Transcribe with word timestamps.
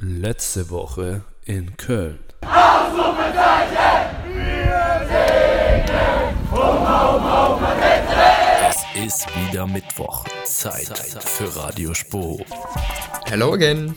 Letzte 0.00 0.70
Woche 0.70 1.22
in 1.44 1.76
Köln. 1.76 2.20
Es 8.94 9.04
ist 9.04 9.26
wieder 9.36 9.66
Mittwoch. 9.66 10.24
Zeit 10.44 10.96
für 11.18 11.56
Radio 11.56 11.94
Spo. 11.94 12.40
Hello 13.24 13.52
again. 13.54 13.96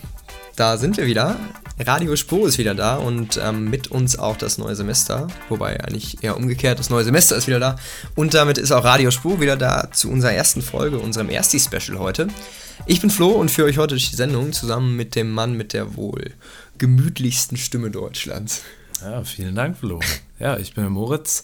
Da 0.55 0.77
sind 0.77 0.97
wir 0.97 1.05
wieder. 1.05 1.35
Radio 1.87 2.15
Spur 2.15 2.47
ist 2.47 2.57
wieder 2.57 2.75
da 2.75 2.95
und 2.95 3.39
ähm, 3.41 3.69
mit 3.69 3.89
uns 3.89 4.17
auch 4.17 4.37
das 4.37 4.57
neue 4.57 4.75
Semester. 4.75 5.27
Wobei 5.49 5.83
eigentlich 5.83 6.23
eher 6.23 6.37
umgekehrt, 6.37 6.79
das 6.79 6.89
neue 6.89 7.03
Semester 7.03 7.35
ist 7.35 7.47
wieder 7.47 7.59
da. 7.59 7.75
Und 8.15 8.33
damit 8.33 8.57
ist 8.57 8.71
auch 8.71 8.83
Radio 8.83 9.09
Spur 9.09 9.41
wieder 9.41 9.57
da 9.57 9.89
zu 9.91 10.09
unserer 10.09 10.33
ersten 10.33 10.61
Folge, 10.61 10.99
unserem 10.99 11.29
Ersti-Special 11.29 11.97
heute. 11.97 12.27
Ich 12.85 13.01
bin 13.01 13.09
Flo 13.09 13.29
und 13.29 13.49
führe 13.49 13.67
euch 13.67 13.77
heute 13.77 13.95
durch 13.95 14.09
die 14.11 14.15
Sendung 14.15 14.53
zusammen 14.53 14.95
mit 14.95 15.15
dem 15.15 15.31
Mann 15.31 15.53
mit 15.53 15.73
der 15.73 15.95
wohl 15.95 16.31
gemütlichsten 16.77 17.57
Stimme 17.57 17.89
Deutschlands. 17.89 18.61
Ja, 19.01 19.23
vielen 19.23 19.55
Dank, 19.55 19.77
Flo. 19.77 19.99
Ja, 20.39 20.57
ich 20.57 20.73
bin 20.73 20.87
Moritz. 20.89 21.43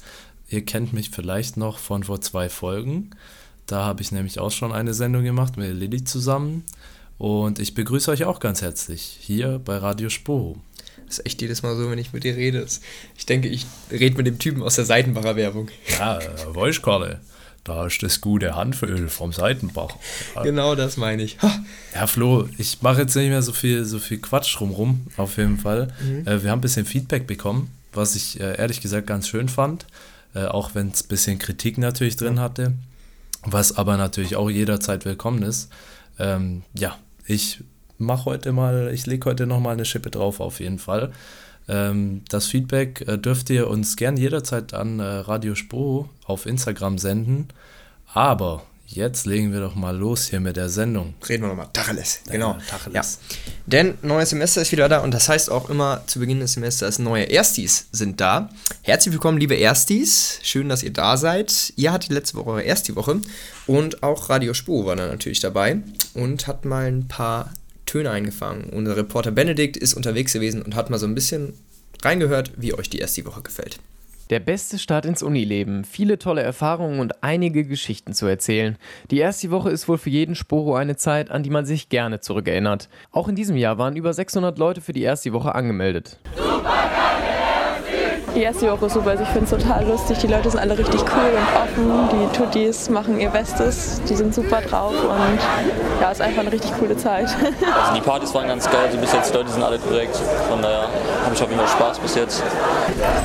Ihr 0.49 0.63
kennt 0.63 0.93
mich 0.93 1.09
vielleicht 1.09 1.57
noch 1.57 1.79
von 1.79 2.03
vor 2.03 2.21
zwei 2.21 2.49
Folgen. 2.49 3.11
Da 3.65 3.83
habe 3.83 4.01
ich 4.01 4.11
nämlich 4.11 4.39
auch 4.39 4.51
schon 4.51 4.71
eine 4.71 4.93
Sendung 4.93 5.23
gemacht 5.23 5.57
mit 5.57 5.73
Lilly 5.73 6.03
zusammen. 6.03 6.63
Und 7.17 7.59
ich 7.59 7.73
begrüße 7.73 8.11
euch 8.11 8.25
auch 8.25 8.39
ganz 8.39 8.61
herzlich 8.61 9.17
hier 9.19 9.59
bei 9.63 9.77
Radio 9.77 10.09
Sporo. 10.09 10.57
Das 11.07 11.19
ist 11.19 11.25
echt 11.25 11.41
jedes 11.41 11.63
Mal 11.63 11.75
so, 11.75 11.89
wenn 11.89 11.97
ich 11.97 12.13
mit 12.13 12.23
dir 12.23 12.35
rede. 12.35 12.65
Ich 13.17 13.25
denke, 13.25 13.47
ich 13.47 13.65
rede 13.89 14.17
mit 14.17 14.27
dem 14.27 14.39
Typen 14.39 14.61
aus 14.61 14.75
der 14.75 14.85
Seitenbacher 14.85 15.35
Werbung. 15.35 15.69
Ja, 15.97 16.19
gerade, 16.19 17.21
da 17.63 17.85
ist 17.85 18.03
das 18.03 18.21
gute 18.21 18.55
Handöl 18.55 19.09
vom 19.09 19.31
Seitenbach. 19.31 19.95
Ja. 20.35 20.43
Genau 20.43 20.75
das 20.75 20.97
meine 20.97 21.23
ich. 21.23 21.41
Ha. 21.41 21.59
Ja, 21.95 22.07
Flo, 22.07 22.47
ich 22.57 22.81
mache 22.81 23.01
jetzt 23.01 23.15
nicht 23.15 23.29
mehr 23.29 23.41
so 23.41 23.53
viel, 23.53 23.85
so 23.85 23.99
viel 23.99 24.19
Quatsch 24.19 24.55
drumrum, 24.57 25.07
auf 25.17 25.37
jeden 25.37 25.57
Fall. 25.57 25.93
Mhm. 26.01 26.27
Äh, 26.27 26.43
wir 26.43 26.51
haben 26.51 26.59
ein 26.59 26.61
bisschen 26.61 26.85
Feedback 26.85 27.25
bekommen, 27.25 27.71
was 27.93 28.15
ich 28.15 28.39
äh, 28.39 28.57
ehrlich 28.57 28.81
gesagt 28.81 29.07
ganz 29.07 29.27
schön 29.27 29.49
fand. 29.49 29.85
Äh, 30.35 30.45
auch 30.45 30.75
wenn 30.75 30.89
es 30.89 31.03
ein 31.03 31.07
bisschen 31.07 31.39
Kritik 31.39 31.77
natürlich 31.77 32.15
drin 32.15 32.39
hatte, 32.39 32.73
was 33.43 33.77
aber 33.77 33.97
natürlich 33.97 34.35
auch 34.35 34.49
jederzeit 34.49 35.05
willkommen 35.05 35.41
ist. 35.41 35.69
Ähm, 36.19 36.63
ja, 36.73 36.97
ich 37.27 37.63
mache 37.97 38.25
heute 38.25 38.51
mal, 38.51 38.91
ich 38.93 39.05
lege 39.05 39.29
heute 39.29 39.45
nochmal 39.47 39.73
eine 39.73 39.85
Schippe 39.85 40.09
drauf 40.09 40.39
auf 40.39 40.59
jeden 40.59 40.79
Fall. 40.79 41.11
Ähm, 41.67 42.21
das 42.29 42.47
Feedback 42.47 43.07
äh, 43.07 43.17
dürft 43.17 43.49
ihr 43.49 43.67
uns 43.67 43.95
gern 43.97 44.17
jederzeit 44.17 44.73
an 44.73 44.99
äh, 44.99 45.03
Radio 45.03 45.55
Spro 45.55 46.09
auf 46.25 46.45
Instagram 46.45 46.97
senden. 46.97 47.49
Aber 48.13 48.63
Jetzt 48.89 49.25
legen 49.25 49.51
wir 49.51 49.59
doch 49.59 49.75
mal 49.75 49.95
los 49.95 50.27
hier 50.27 50.39
mit 50.39 50.55
der 50.55 50.69
Sendung. 50.69 51.13
Reden 51.27 51.43
wir 51.43 51.49
nochmal. 51.49 51.67
Tacheles. 51.73 52.21
Genau. 52.31 52.57
Tacheles. 52.69 52.93
Ja. 52.95 53.35
Denn 53.65 53.97
neues 54.01 54.29
Semester 54.29 54.61
ist 54.61 54.71
wieder 54.71 54.87
da 54.87 54.99
und 54.99 55.13
das 55.13 55.27
heißt 55.27 55.51
auch 55.51 55.69
immer 55.69 56.03
zu 56.07 56.19
Beginn 56.19 56.39
des 56.39 56.53
Semesters 56.53 56.97
neue 56.97 57.25
Erstis 57.25 57.87
sind 57.91 58.21
da. 58.21 58.49
Herzlich 58.83 59.11
willkommen, 59.11 59.39
liebe 59.39 59.55
Erstis. 59.55 60.39
Schön, 60.41 60.69
dass 60.69 60.83
ihr 60.83 60.93
da 60.93 61.17
seid. 61.17 61.73
Ihr 61.75 61.91
hattet 61.91 62.11
letzte 62.11 62.37
Woche 62.37 62.49
eure 62.49 62.61
erste 62.63 62.95
Woche 62.95 63.19
und 63.67 64.03
auch 64.03 64.29
Radio 64.29 64.53
Spur 64.53 64.85
war 64.85 64.95
da 64.95 65.07
natürlich 65.07 65.41
dabei 65.41 65.79
und 66.13 66.47
hat 66.47 66.63
mal 66.63 66.85
ein 66.85 67.09
paar 67.09 67.51
Töne 67.85 68.09
eingefangen. 68.11 68.69
Unser 68.69 68.95
Reporter 68.95 69.31
Benedikt 69.31 69.75
ist 69.75 69.95
unterwegs 69.95 70.31
gewesen 70.31 70.61
und 70.61 70.75
hat 70.75 70.89
mal 70.89 70.97
so 70.97 71.07
ein 71.07 71.15
bisschen 71.15 71.53
reingehört, 72.03 72.51
wie 72.55 72.73
euch 72.73 72.89
die 72.89 72.99
erste 72.99 73.25
Woche 73.25 73.41
gefällt. 73.41 73.79
Der 74.29 74.41
beste 74.41 74.77
Start 74.77 75.05
ins 75.05 75.23
Unileben, 75.23 75.85
viele 75.85 76.19
tolle 76.19 76.41
Erfahrungen 76.41 76.99
und 76.99 77.23
einige 77.23 77.63
Geschichten 77.63 78.13
zu 78.13 78.25
erzählen. 78.25 78.77
Die 79.09 79.19
erste 79.19 79.51
Woche 79.51 79.69
ist 79.69 79.87
wohl 79.87 79.97
für 79.97 80.09
jeden 80.09 80.35
Sporo 80.35 80.75
eine 80.75 80.97
Zeit, 80.97 81.31
an 81.31 81.43
die 81.43 81.49
man 81.49 81.65
sich 81.65 81.87
gerne 81.87 82.19
zurückerinnert. 82.19 82.89
Auch 83.11 83.29
in 83.29 83.35
diesem 83.35 83.55
Jahr 83.55 83.77
waren 83.77 83.95
über 83.95 84.13
600 84.13 84.57
Leute 84.57 84.81
für 84.81 84.91
die 84.91 85.03
erste 85.03 85.31
Woche 85.31 85.55
angemeldet. 85.55 86.19
Super 86.35 86.96
die 88.37 88.43
erste 88.43 88.71
Woche 88.71 88.89
super. 88.89 89.11
Also 89.11 89.23
ich 89.23 89.29
finde 89.29 89.45
es 89.45 89.49
total 89.49 89.85
lustig. 89.85 90.19
Die 90.19 90.27
Leute 90.27 90.49
sind 90.49 90.59
alle 90.59 90.77
richtig 90.77 91.01
cool 91.01 91.31
und 91.33 91.83
offen. 91.83 92.09
Die 92.11 92.37
Tutis 92.37 92.89
machen 92.89 93.19
ihr 93.19 93.29
Bestes. 93.29 94.01
Die 94.07 94.15
sind 94.15 94.33
super 94.33 94.61
drauf 94.61 94.93
und 94.93 95.39
ja, 96.01 96.11
ist 96.11 96.21
einfach 96.21 96.41
eine 96.41 96.51
richtig 96.51 96.71
coole 96.77 96.95
Zeit. 96.95 97.27
Also 97.77 97.93
die 97.95 98.01
Partys 98.01 98.33
waren 98.33 98.47
ganz 98.47 98.69
geil. 98.69 98.85
Also 98.85 98.97
bis 98.97 99.13
jetzt, 99.13 99.31
die 99.31 99.37
Leute 99.37 99.49
sind 99.49 99.63
alle 99.63 99.77
korrekt. 99.79 100.15
Von 100.49 100.61
daher 100.61 100.83
habe 100.83 101.33
ich 101.33 101.41
auf 101.41 101.49
jeden 101.49 101.59
Fall 101.59 101.69
Spaß 101.69 101.99
bis 101.99 102.15
jetzt. 102.15 102.43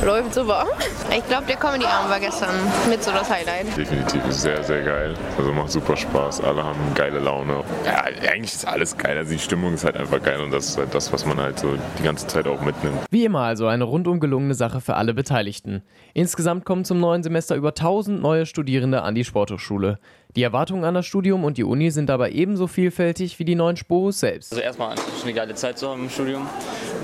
Läuft 0.05 0.35
super. 0.35 0.67
Ich 1.11 1.27
glaube, 1.27 1.45
der 1.47 1.57
Comedy-Abend 1.57 2.11
war 2.11 2.21
gestern 2.21 2.55
mit 2.89 3.03
so 3.03 3.11
das 3.11 3.31
Highlight. 3.31 3.77
Definitiv 3.77 4.21
sehr, 4.31 4.63
sehr 4.63 4.83
geil. 4.83 5.15
Also 5.39 5.53
macht 5.53 5.71
super 5.71 5.97
Spaß. 5.97 6.43
Alle 6.43 6.65
haben 6.65 6.79
geile 6.95 7.19
Laune. 7.19 7.63
Ja, 7.85 8.05
eigentlich 8.31 8.55
ist 8.55 8.67
alles 8.67 8.97
geil. 8.97 9.19
Also 9.19 9.33
die 9.33 9.39
Stimmung 9.39 9.75
ist 9.75 9.85
halt 9.85 9.97
einfach 9.97 10.23
geil 10.23 10.41
und 10.41 10.51
das 10.51 10.67
ist 10.67 10.79
halt 10.79 10.95
das, 10.95 11.13
was 11.13 11.27
man 11.27 11.39
halt 11.39 11.59
so 11.59 11.69
die 11.99 12.03
ganze 12.03 12.27
Zeit 12.27 12.47
auch 12.47 12.61
mitnimmt. 12.61 12.99
Wie 13.11 13.25
immer 13.25 13.41
also 13.41 13.67
eine 13.67 13.85
rundum 13.85 14.21
gelungene 14.21 14.55
Sache 14.55 14.81
für 14.81 14.95
alle 14.95 15.02
alle 15.03 15.15
Beteiligten. 15.15 15.83
Insgesamt 16.15 16.65
kommen 16.65 16.85
zum 16.85 17.01
neuen 17.01 17.25
Semester 17.25 17.57
über 17.57 17.71
1000 17.71 18.23
neue 18.23 18.47
Studierende 18.47 19.03
an 19.03 19.17
die 19.17 19.25
Sporthochschule. 19.25 19.99
Die 20.35 20.43
Erwartungen 20.43 20.85
an 20.85 20.95
das 20.95 21.05
Studium 21.05 21.45
und 21.45 21.59
die 21.59 21.65
Uni 21.65 21.91
sind 21.91 22.09
dabei 22.09 22.31
ebenso 22.31 22.67
vielfältig 22.67 23.39
wie 23.39 23.45
die 23.45 23.55
neuen 23.55 23.77
Sporus 23.77 24.21
selbst. 24.21 24.51
Also 24.53 24.63
erstmal 24.63 24.97
eine 25.23 25.33
geile 25.35 25.55
Zeit 25.55 25.79
so 25.79 25.93
im 25.93 26.09
Studium 26.09 26.47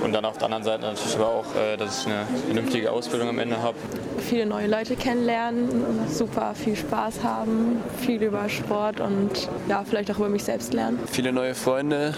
und 0.03 0.13
dann 0.13 0.25
auf 0.25 0.39
der 0.39 0.47
anderen 0.47 0.65
Seite 0.65 0.85
natürlich 0.85 1.15
aber 1.17 1.29
auch, 1.29 1.55
äh, 1.55 1.77
dass 1.77 2.01
ich 2.01 2.07
eine 2.07 2.25
vernünftige 2.47 2.91
Ausbildung 2.91 3.29
am 3.29 3.39
Ende 3.39 3.61
habe. 3.61 3.77
Viele 4.19 4.47
neue 4.47 4.67
Leute 4.67 4.97
kennenlernen, 4.97 5.69
super 6.09 6.55
viel 6.55 6.75
Spaß 6.75 7.23
haben, 7.23 7.83
viel 7.99 8.23
über 8.23 8.49
Sport 8.49 9.01
und 9.01 9.51
ja, 9.69 9.85
vielleicht 9.87 10.11
auch 10.11 10.17
über 10.17 10.31
mich 10.31 10.45
selbst 10.45 10.73
lernen. 10.73 10.99
Viele 11.11 11.31
neue 11.31 11.55
Freunde, 11.55 12.15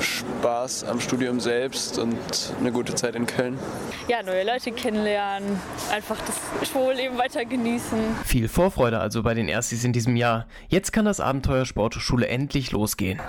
Spaß 0.00 0.84
am 0.84 1.00
Studium 1.00 1.40
selbst 1.40 1.98
und 1.98 2.16
eine 2.58 2.72
gute 2.72 2.94
Zeit 2.94 3.16
in 3.16 3.26
Köln. 3.26 3.58
Ja, 4.08 4.22
neue 4.22 4.46
Leute 4.46 4.72
kennenlernen, 4.72 5.60
einfach 5.92 6.16
das 6.26 6.70
Schulleben 6.70 7.18
weiter 7.18 7.44
genießen. 7.44 7.98
Viel 8.24 8.48
Vorfreude 8.48 8.98
also 8.98 9.22
bei 9.22 9.34
den 9.34 9.48
Erstis 9.48 9.84
in 9.84 9.92
diesem 9.92 10.16
Jahr. 10.16 10.37
Jetzt 10.68 10.92
kann 10.92 11.04
das 11.04 11.20
Abenteuer 11.20 11.64
Sportschule 11.64 12.28
endlich 12.28 12.72
losgehen. 12.72 13.20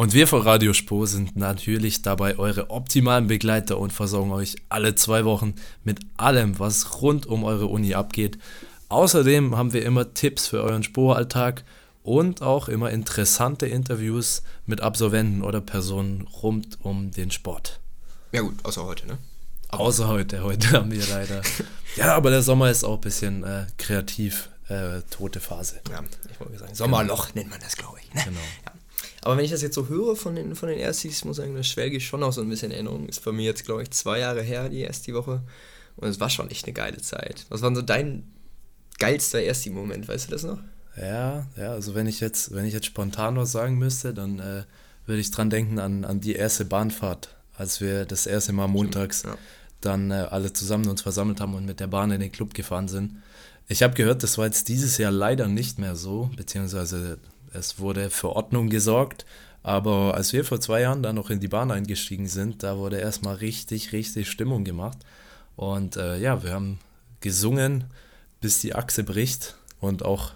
Und 0.00 0.14
wir 0.14 0.26
von 0.26 0.40
Radio 0.40 0.72
Spo 0.72 1.04
sind 1.04 1.36
natürlich 1.36 2.00
dabei 2.00 2.38
eure 2.38 2.70
optimalen 2.70 3.26
Begleiter 3.26 3.76
und 3.76 3.92
versorgen 3.92 4.32
euch 4.32 4.56
alle 4.70 4.94
zwei 4.94 5.26
Wochen 5.26 5.56
mit 5.84 6.00
allem, 6.16 6.58
was 6.58 7.02
rund 7.02 7.26
um 7.26 7.44
eure 7.44 7.66
Uni 7.66 7.94
abgeht. 7.94 8.38
Außerdem 8.88 9.58
haben 9.58 9.74
wir 9.74 9.84
immer 9.84 10.14
Tipps 10.14 10.46
für 10.46 10.62
euren 10.62 10.82
Spuralltag 10.82 11.64
und 12.02 12.40
auch 12.40 12.68
immer 12.68 12.90
interessante 12.90 13.66
Interviews 13.66 14.42
mit 14.64 14.80
Absolventen 14.80 15.42
oder 15.42 15.60
Personen 15.60 16.26
rund 16.42 16.78
um 16.82 17.10
den 17.10 17.30
Sport. 17.30 17.78
Ja 18.32 18.40
gut, 18.40 18.54
außer 18.64 18.84
heute, 18.84 19.06
ne? 19.06 19.18
Außer 19.72 20.08
heute. 20.08 20.42
Heute 20.42 20.72
haben 20.72 20.90
wir 20.90 21.06
leider. 21.06 21.42
ja, 21.96 22.14
aber 22.14 22.30
der 22.30 22.42
Sommer 22.42 22.70
ist 22.70 22.84
auch 22.84 22.94
ein 22.94 23.00
bisschen 23.00 23.44
äh, 23.44 23.66
kreativ. 23.78 24.48
Äh, 24.68 25.02
tote 25.10 25.40
Phase. 25.40 25.80
Ja, 25.90 26.04
ich 26.30 26.38
wollte 26.38 26.58
sagen, 26.58 26.74
Sommerloch 26.74 27.28
genau. 27.28 27.40
nennt 27.40 27.50
man 27.50 27.60
das, 27.60 27.76
glaube 27.76 27.98
ich. 28.00 28.14
Ne? 28.14 28.22
Genau. 28.24 28.40
Ja. 28.64 28.72
Aber 29.22 29.36
wenn 29.36 29.44
ich 29.44 29.50
das 29.50 29.62
jetzt 29.62 29.74
so 29.74 29.88
höre 29.88 30.14
von 30.14 30.36
den, 30.36 30.54
von 30.54 30.68
den 30.68 30.78
Erstis, 30.78 31.24
muss 31.24 31.38
ich 31.38 31.44
sagen, 31.44 31.56
das 31.56 31.66
schwelge 31.66 31.96
ich 31.96 32.06
schon 32.06 32.20
noch 32.20 32.32
so 32.32 32.40
ein 32.40 32.48
bisschen 32.48 32.70
in 32.70 32.76
Erinnerung. 32.76 33.08
Ist 33.08 33.24
bei 33.24 33.32
mir 33.32 33.44
jetzt, 33.44 33.64
glaube 33.64 33.82
ich, 33.82 33.90
zwei 33.90 34.20
Jahre 34.20 34.42
her, 34.42 34.68
die 34.68 34.80
erste 34.80 35.12
Woche. 35.12 35.42
Und 35.96 36.08
es 36.08 36.20
war 36.20 36.30
schon 36.30 36.50
echt 36.50 36.66
eine 36.66 36.72
geile 36.72 36.98
Zeit. 36.98 37.46
Was 37.48 37.62
war 37.62 37.74
so 37.74 37.82
dein 37.82 38.32
geilster 38.98 39.42
Ersti-Moment, 39.42 40.08
weißt 40.08 40.28
du 40.28 40.30
das 40.32 40.44
noch? 40.44 40.58
Ja, 40.96 41.46
ja, 41.56 41.72
also 41.72 41.94
wenn 41.94 42.06
ich 42.06 42.20
jetzt, 42.20 42.54
wenn 42.54 42.64
ich 42.64 42.74
jetzt 42.74 42.86
spontan 42.86 43.36
was 43.36 43.52
sagen 43.52 43.76
müsste, 43.76 44.14
dann 44.14 44.38
äh, 44.38 44.64
würde 45.06 45.20
ich 45.20 45.30
dran 45.30 45.50
denken 45.50 45.78
an, 45.78 46.04
an 46.04 46.20
die 46.20 46.34
erste 46.34 46.64
Bahnfahrt, 46.64 47.36
als 47.56 47.80
wir 47.80 48.04
das 48.04 48.26
erste 48.26 48.52
Mal 48.52 48.68
montags 48.68 49.22
ja. 49.24 49.36
Dann 49.80 50.10
äh, 50.10 50.26
alle 50.30 50.52
zusammen 50.52 50.88
uns 50.88 51.02
versammelt 51.02 51.40
haben 51.40 51.54
und 51.54 51.66
mit 51.66 51.80
der 51.80 51.86
Bahn 51.86 52.10
in 52.10 52.20
den 52.20 52.32
Club 52.32 52.54
gefahren 52.54 52.88
sind. 52.88 53.16
Ich 53.68 53.82
habe 53.82 53.94
gehört, 53.94 54.22
das 54.22 54.36
war 54.36 54.46
jetzt 54.46 54.68
dieses 54.68 54.98
Jahr 54.98 55.12
leider 55.12 55.46
nicht 55.46 55.78
mehr 55.78 55.94
so, 55.94 56.30
beziehungsweise 56.36 57.18
es 57.52 57.78
wurde 57.78 58.10
für 58.10 58.30
Ordnung 58.30 58.68
gesorgt. 58.68 59.24
Aber 59.62 60.14
als 60.14 60.32
wir 60.32 60.44
vor 60.44 60.60
zwei 60.60 60.80
Jahren 60.80 61.02
dann 61.02 61.16
noch 61.16 61.30
in 61.30 61.40
die 61.40 61.48
Bahn 61.48 61.70
eingestiegen 61.70 62.26
sind, 62.26 62.62
da 62.62 62.78
wurde 62.78 62.98
erstmal 62.98 63.36
richtig, 63.36 63.92
richtig 63.92 64.30
Stimmung 64.30 64.64
gemacht. 64.64 64.98
Und 65.56 65.96
äh, 65.96 66.18
ja, 66.18 66.42
wir 66.42 66.52
haben 66.52 66.78
gesungen, 67.20 67.84
bis 68.40 68.60
die 68.60 68.74
Achse 68.74 69.04
bricht 69.04 69.56
und 69.80 70.04
auch 70.04 70.32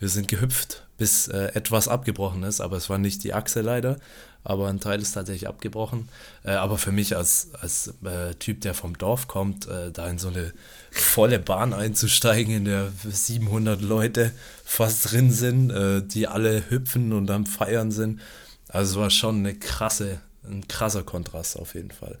wir 0.00 0.08
sind 0.08 0.28
gehüpft, 0.28 0.82
bis 0.98 1.28
äh, 1.28 1.52
etwas 1.54 1.86
abgebrochen 1.86 2.42
ist, 2.42 2.60
aber 2.60 2.76
es 2.76 2.90
war 2.90 2.98
nicht 2.98 3.22
die 3.22 3.34
Achse 3.34 3.60
leider, 3.60 3.98
aber 4.42 4.68
ein 4.68 4.80
Teil 4.80 5.00
ist 5.00 5.12
tatsächlich 5.12 5.46
abgebrochen. 5.46 6.08
Äh, 6.42 6.52
aber 6.52 6.78
für 6.78 6.90
mich 6.90 7.16
als, 7.16 7.50
als 7.60 7.94
äh, 8.04 8.34
Typ, 8.34 8.62
der 8.62 8.74
vom 8.74 8.96
Dorf 8.96 9.28
kommt, 9.28 9.68
äh, 9.68 9.92
da 9.92 10.08
in 10.08 10.18
so 10.18 10.28
eine 10.28 10.52
volle 10.90 11.38
Bahn 11.38 11.74
einzusteigen, 11.74 12.54
in 12.54 12.64
der 12.64 12.90
700 13.06 13.82
Leute 13.82 14.32
fast 14.64 15.12
drin 15.12 15.30
sind, 15.30 15.70
äh, 15.70 16.02
die 16.02 16.26
alle 16.26 16.70
hüpfen 16.70 17.12
und 17.12 17.30
am 17.30 17.46
Feiern 17.46 17.92
sind, 17.92 18.20
also 18.68 18.92
es 18.92 18.98
war 18.98 19.10
schon 19.10 19.38
eine 19.38 19.54
krasse, 19.54 20.20
ein 20.44 20.66
krasser 20.66 21.02
Kontrast 21.02 21.58
auf 21.58 21.74
jeden 21.74 21.90
Fall. 21.90 22.18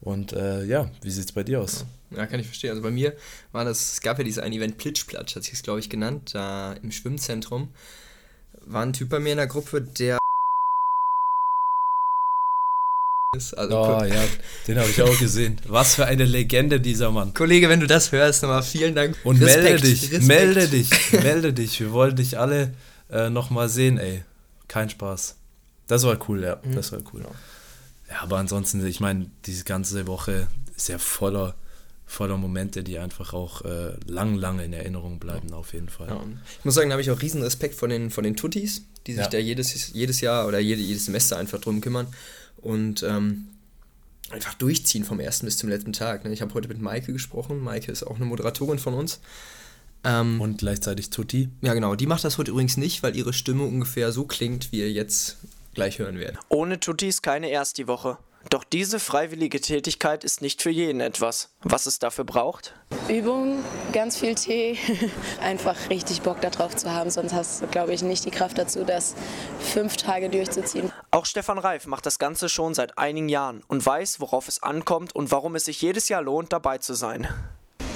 Und 0.00 0.32
äh, 0.32 0.64
ja, 0.64 0.88
wie 1.02 1.10
sieht 1.10 1.24
es 1.24 1.32
bei 1.32 1.42
dir 1.42 1.60
aus? 1.60 1.84
Ja, 2.10 2.26
kann 2.26 2.40
ich 2.40 2.46
verstehen. 2.46 2.70
Also 2.70 2.82
bei 2.82 2.90
mir 2.90 3.14
war 3.52 3.64
das, 3.64 3.92
es 3.92 4.00
gab 4.00 4.18
ja 4.18 4.24
dieses 4.24 4.42
ein 4.42 4.52
Event 4.52 4.78
Plitschplatsch, 4.78 5.36
hat 5.36 5.44
sich 5.44 5.52
es 5.54 5.62
glaube 5.62 5.80
ich 5.80 5.90
genannt, 5.90 6.34
da 6.34 6.72
im 6.74 6.90
Schwimmzentrum. 6.90 7.68
War 8.64 8.82
ein 8.82 8.92
Typ 8.92 9.08
bei 9.08 9.18
mir 9.18 9.32
in 9.32 9.38
der 9.38 9.46
Gruppe, 9.46 9.82
der 9.82 10.18
ist. 13.38 13.54
Also, 13.54 13.78
oh 13.78 14.04
ja, 14.04 14.24
den 14.66 14.78
habe 14.78 14.90
ich 14.90 15.00
auch 15.00 15.18
gesehen. 15.18 15.58
Was 15.68 15.94
für 15.94 16.06
eine 16.06 16.24
Legende 16.24 16.80
dieser 16.80 17.10
Mann. 17.10 17.32
Kollege, 17.34 17.68
wenn 17.68 17.80
du 17.80 17.86
das 17.86 18.12
hörst, 18.12 18.42
nochmal 18.42 18.62
vielen 18.62 18.94
Dank. 18.94 19.16
Und 19.24 19.40
Respekt, 19.40 19.64
melde 19.64 19.82
dich, 19.82 20.02
Respekt. 20.02 20.24
melde 20.24 20.68
dich, 20.68 21.12
melde 21.12 21.52
dich. 21.52 21.80
Wir 21.80 21.92
wollen 21.92 22.16
dich 22.16 22.38
alle 22.38 22.74
äh, 23.10 23.30
nochmal 23.30 23.68
sehen, 23.68 23.98
ey. 23.98 24.24
Kein 24.66 24.90
Spaß. 24.90 25.36
Das 25.86 26.04
war 26.04 26.18
cool, 26.28 26.42
ja. 26.42 26.60
Mhm. 26.62 26.74
Das 26.74 26.92
war 26.92 27.00
cool. 27.12 27.24
Ja, 28.10 28.22
aber 28.22 28.38
ansonsten, 28.38 28.84
ich 28.86 29.00
meine, 29.00 29.30
diese 29.46 29.64
ganze 29.64 30.06
Woche 30.06 30.48
ist 30.76 30.88
ja 30.88 30.98
voller, 30.98 31.54
voller 32.08 32.38
Momente, 32.38 32.82
die 32.82 32.98
einfach 32.98 33.34
auch 33.34 33.62
äh, 33.62 33.92
lang, 34.06 34.34
lange 34.34 34.64
in 34.64 34.72
Erinnerung 34.72 35.18
bleiben, 35.18 35.52
auf 35.52 35.74
jeden 35.74 35.90
Fall. 35.90 36.08
Ja. 36.08 36.24
Ich 36.58 36.64
muss 36.64 36.74
sagen, 36.74 36.88
da 36.88 36.94
habe 36.94 37.02
ich 37.02 37.10
auch 37.10 37.20
riesen 37.20 37.42
Respekt 37.42 37.74
von 37.74 37.90
den, 37.90 38.10
von 38.10 38.24
den 38.24 38.34
Tuttis, 38.34 38.82
die 39.06 39.12
sich 39.12 39.24
ja. 39.24 39.28
da 39.28 39.38
jedes, 39.38 39.92
jedes 39.92 40.22
Jahr 40.22 40.48
oder 40.48 40.58
jede, 40.58 40.80
jedes 40.80 41.04
Semester 41.04 41.36
einfach 41.36 41.60
drum 41.60 41.82
kümmern 41.82 42.06
und 42.56 43.02
ähm, 43.02 43.48
einfach 44.30 44.54
durchziehen 44.54 45.04
vom 45.04 45.20
ersten 45.20 45.44
bis 45.44 45.58
zum 45.58 45.68
letzten 45.68 45.92
Tag. 45.92 46.24
Ne? 46.24 46.32
Ich 46.32 46.40
habe 46.40 46.54
heute 46.54 46.68
mit 46.68 46.80
Maike 46.80 47.12
gesprochen. 47.12 47.60
Maike 47.60 47.92
ist 47.92 48.02
auch 48.02 48.16
eine 48.16 48.24
Moderatorin 48.24 48.78
von 48.78 48.94
uns. 48.94 49.20
Ähm, 50.02 50.40
und 50.40 50.58
gleichzeitig 50.58 51.10
Tutti. 51.10 51.50
Ja, 51.60 51.74
genau. 51.74 51.94
Die 51.94 52.06
macht 52.06 52.24
das 52.24 52.38
heute 52.38 52.52
übrigens 52.52 52.78
nicht, 52.78 53.02
weil 53.02 53.16
ihre 53.16 53.34
Stimme 53.34 53.64
ungefähr 53.64 54.12
so 54.12 54.24
klingt, 54.24 54.72
wie 54.72 54.78
ihr 54.78 54.92
jetzt 54.92 55.36
gleich 55.74 55.98
hören 55.98 56.18
werdet. 56.18 56.38
Ohne 56.48 56.80
Tutti 56.80 57.08
ist 57.08 57.22
keine 57.22 57.50
Erst 57.50 57.76
die 57.76 57.86
Woche. 57.86 58.16
Doch 58.50 58.64
diese 58.64 58.98
freiwillige 58.98 59.60
Tätigkeit 59.60 60.24
ist 60.24 60.40
nicht 60.40 60.62
für 60.62 60.70
jeden 60.70 61.00
etwas. 61.00 61.50
Was 61.62 61.84
es 61.84 61.98
dafür 61.98 62.24
braucht? 62.24 62.74
Übung, 63.08 63.62
ganz 63.92 64.16
viel 64.16 64.34
Tee, 64.34 64.78
einfach 65.42 65.90
richtig 65.90 66.22
Bock 66.22 66.40
darauf 66.40 66.74
zu 66.74 66.90
haben, 66.90 67.10
sonst 67.10 67.34
hast 67.34 67.62
du, 67.62 67.66
glaube 67.66 67.92
ich, 67.92 68.02
nicht 68.02 68.24
die 68.24 68.30
Kraft 68.30 68.56
dazu, 68.56 68.84
das 68.84 69.14
fünf 69.60 69.98
Tage 69.98 70.30
durchzuziehen. 70.30 70.90
Auch 71.10 71.26
Stefan 71.26 71.58
Reif 71.58 71.86
macht 71.86 72.06
das 72.06 72.18
Ganze 72.18 72.48
schon 72.48 72.72
seit 72.72 72.96
einigen 72.96 73.28
Jahren 73.28 73.62
und 73.68 73.84
weiß, 73.84 74.20
worauf 74.20 74.48
es 74.48 74.62
ankommt 74.62 75.14
und 75.14 75.30
warum 75.30 75.54
es 75.54 75.66
sich 75.66 75.82
jedes 75.82 76.08
Jahr 76.08 76.22
lohnt, 76.22 76.52
dabei 76.52 76.78
zu 76.78 76.94
sein. 76.94 77.28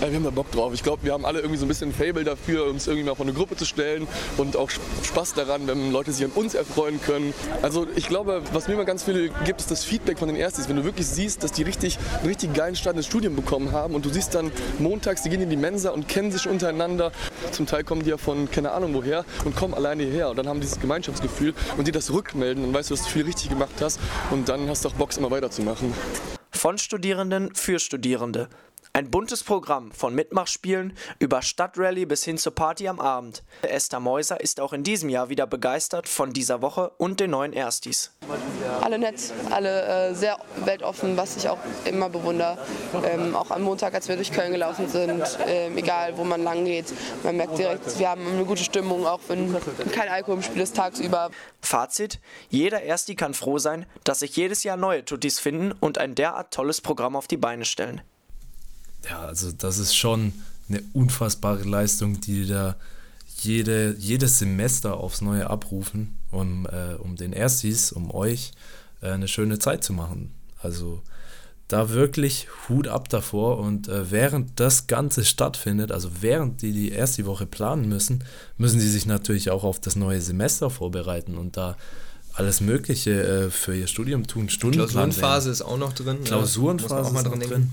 Ja, 0.02 0.08
wir 0.08 0.16
haben 0.16 0.24
da 0.24 0.30
Bock 0.30 0.50
drauf. 0.50 0.74
Ich 0.74 0.82
glaube, 0.82 1.04
wir 1.04 1.12
haben 1.12 1.24
alle 1.24 1.38
irgendwie 1.38 1.58
so 1.58 1.64
ein 1.64 1.68
bisschen 1.68 1.92
Fable 1.92 2.24
dafür, 2.24 2.66
uns 2.66 2.88
irgendwie 2.88 3.06
mal 3.06 3.14
vor 3.14 3.24
eine 3.24 3.32
Gruppe 3.32 3.54
zu 3.54 3.64
stellen 3.64 4.08
und 4.36 4.56
auch 4.56 4.68
Spaß 4.68 5.34
daran, 5.34 5.68
wenn 5.68 5.92
Leute 5.92 6.10
sich 6.10 6.24
an 6.24 6.32
uns 6.32 6.54
erfreuen 6.54 7.00
können. 7.00 7.32
Also 7.62 7.86
ich 7.94 8.08
glaube, 8.08 8.42
was 8.52 8.66
mir 8.66 8.74
immer 8.74 8.84
ganz 8.84 9.04
viel 9.04 9.30
gibt, 9.44 9.60
ist 9.60 9.70
das 9.70 9.84
Feedback 9.84 10.18
von 10.18 10.26
den 10.26 10.36
Erstis. 10.36 10.68
Wenn 10.68 10.74
du 10.74 10.82
wirklich 10.82 11.06
siehst, 11.06 11.44
dass 11.44 11.52
die 11.52 11.62
richtig, 11.62 12.00
einen 12.18 12.26
richtig 12.26 12.52
geilen 12.52 12.74
Start 12.74 12.96
ins 12.96 13.06
Studium 13.06 13.36
bekommen 13.36 13.70
haben 13.70 13.94
und 13.94 14.04
du 14.04 14.08
siehst 14.08 14.34
dann 14.34 14.50
montags, 14.80 15.22
die 15.22 15.30
gehen 15.30 15.40
in 15.40 15.50
die 15.50 15.56
Mensa 15.56 15.90
und 15.90 16.08
kennen 16.08 16.32
sich 16.32 16.48
untereinander. 16.48 17.12
Zum 17.52 17.66
Teil 17.66 17.84
kommen 17.84 18.02
die 18.02 18.10
ja 18.10 18.16
von 18.16 18.50
keine 18.50 18.72
Ahnung 18.72 18.94
woher 18.94 19.24
und 19.44 19.54
kommen 19.54 19.72
alleine 19.72 20.02
hierher 20.02 20.30
und 20.30 20.36
dann 20.36 20.48
haben 20.48 20.60
dieses 20.60 20.80
Gemeinschaftsgefühl 20.80 21.54
und 21.76 21.86
dir 21.86 21.92
das 21.92 22.12
rückmelden, 22.12 22.64
dann 22.64 22.74
weißt 22.74 22.90
du, 22.90 22.94
dass 22.94 23.04
du 23.04 23.10
viel 23.10 23.24
richtig 23.24 23.50
gemacht 23.50 23.74
hast 23.80 24.00
und 24.32 24.48
dann 24.48 24.68
hast 24.68 24.84
du 24.84 24.88
auch 24.88 24.94
Bock, 24.94 25.16
immer 25.16 25.30
weiterzumachen. 25.30 25.94
Von 26.50 26.78
Studierenden 26.78 27.54
für 27.54 27.78
Studierende. 27.78 28.48
Ein 28.94 29.10
buntes 29.10 29.42
Programm 29.42 29.90
von 29.90 30.14
Mitmachspielen 30.14 30.94
über 31.18 31.40
Stadtrallye 31.40 32.04
bis 32.04 32.24
hin 32.24 32.36
zur 32.36 32.54
Party 32.54 32.88
am 32.88 33.00
Abend. 33.00 33.42
Esther 33.62 34.00
Meuser 34.00 34.38
ist 34.38 34.60
auch 34.60 34.74
in 34.74 34.82
diesem 34.82 35.08
Jahr 35.08 35.30
wieder 35.30 35.46
begeistert 35.46 36.06
von 36.06 36.34
dieser 36.34 36.60
Woche 36.60 36.90
und 36.98 37.18
den 37.18 37.30
neuen 37.30 37.54
Erstis. 37.54 38.12
Alle 38.82 38.98
nett, 38.98 39.32
alle 39.48 40.10
äh, 40.10 40.14
sehr 40.14 40.36
weltoffen, 40.66 41.16
was 41.16 41.38
ich 41.38 41.48
auch 41.48 41.56
immer 41.86 42.10
bewundere. 42.10 42.58
Ähm, 43.02 43.34
auch 43.34 43.50
am 43.50 43.62
Montag, 43.62 43.94
als 43.94 44.08
wir 44.08 44.16
durch 44.16 44.30
Köln 44.30 44.52
gelaufen 44.52 44.86
sind, 44.90 45.22
äh, 45.46 45.68
egal 45.68 46.18
wo 46.18 46.24
man 46.24 46.42
lang 46.42 46.66
geht, 46.66 46.92
man 47.22 47.38
merkt 47.38 47.56
direkt, 47.56 47.98
wir 47.98 48.10
haben 48.10 48.26
eine 48.26 48.44
gute 48.44 48.62
Stimmung, 48.62 49.06
auch 49.06 49.20
wenn 49.28 49.56
kein 49.90 50.10
Alkohol 50.10 50.36
im 50.36 50.42
Spiel 50.42 50.60
ist 50.60 50.76
tagsüber. 50.76 51.30
Fazit: 51.62 52.20
Jeder 52.50 52.82
Ersti 52.82 53.14
kann 53.14 53.32
froh 53.32 53.56
sein, 53.56 53.86
dass 54.04 54.18
sich 54.18 54.36
jedes 54.36 54.64
Jahr 54.64 54.76
neue 54.76 55.02
Tutis 55.02 55.40
finden 55.40 55.72
und 55.72 55.96
ein 55.96 56.14
derart 56.14 56.52
tolles 56.52 56.82
Programm 56.82 57.16
auf 57.16 57.26
die 57.26 57.38
Beine 57.38 57.64
stellen 57.64 58.02
ja, 59.08 59.20
also 59.20 59.52
das 59.52 59.78
ist 59.78 59.94
schon 59.94 60.32
eine 60.68 60.82
unfassbare 60.92 61.64
Leistung, 61.64 62.20
die 62.20 62.46
da 62.46 62.76
jede, 63.38 63.96
jedes 63.98 64.38
Semester 64.38 64.98
aufs 64.98 65.20
Neue 65.20 65.48
abrufen, 65.50 66.16
um, 66.30 66.66
äh, 66.66 66.94
um 66.94 67.16
den 67.16 67.32
Erstis, 67.32 67.92
um 67.92 68.10
euch 68.14 68.52
äh, 69.00 69.10
eine 69.10 69.28
schöne 69.28 69.58
Zeit 69.58 69.82
zu 69.84 69.92
machen. 69.92 70.32
Also 70.60 71.02
da 71.68 71.90
wirklich 71.90 72.48
Hut 72.68 72.86
ab 72.86 73.08
davor 73.08 73.58
und 73.58 73.88
äh, 73.88 74.10
während 74.10 74.60
das 74.60 74.86
Ganze 74.86 75.24
stattfindet, 75.24 75.90
also 75.90 76.10
während 76.20 76.62
die 76.62 76.72
die 76.72 76.90
erste 76.90 77.24
Woche 77.24 77.46
planen 77.46 77.88
müssen, 77.88 78.24
müssen 78.58 78.78
sie 78.78 78.90
sich 78.90 79.06
natürlich 79.06 79.50
auch 79.50 79.64
auf 79.64 79.80
das 79.80 79.96
neue 79.96 80.20
Semester 80.20 80.70
vorbereiten 80.70 81.36
und 81.36 81.56
da 81.56 81.76
alles 82.34 82.60
Mögliche 82.60 83.22
äh, 83.22 83.50
für 83.50 83.74
ihr 83.74 83.86
Studium 83.86 84.26
tun. 84.26 84.48
Stundenplan 84.48 85.10
Klausurenphase 85.10 85.50
ist 85.50 85.62
auch 85.62 85.78
noch 85.78 85.92
drin. 85.92 86.24
Klausurenphase 86.24 86.94
ja, 86.94 87.02
auch 87.02 87.12
mal 87.12 87.22
drin. 87.22 87.40
drin. 87.40 87.70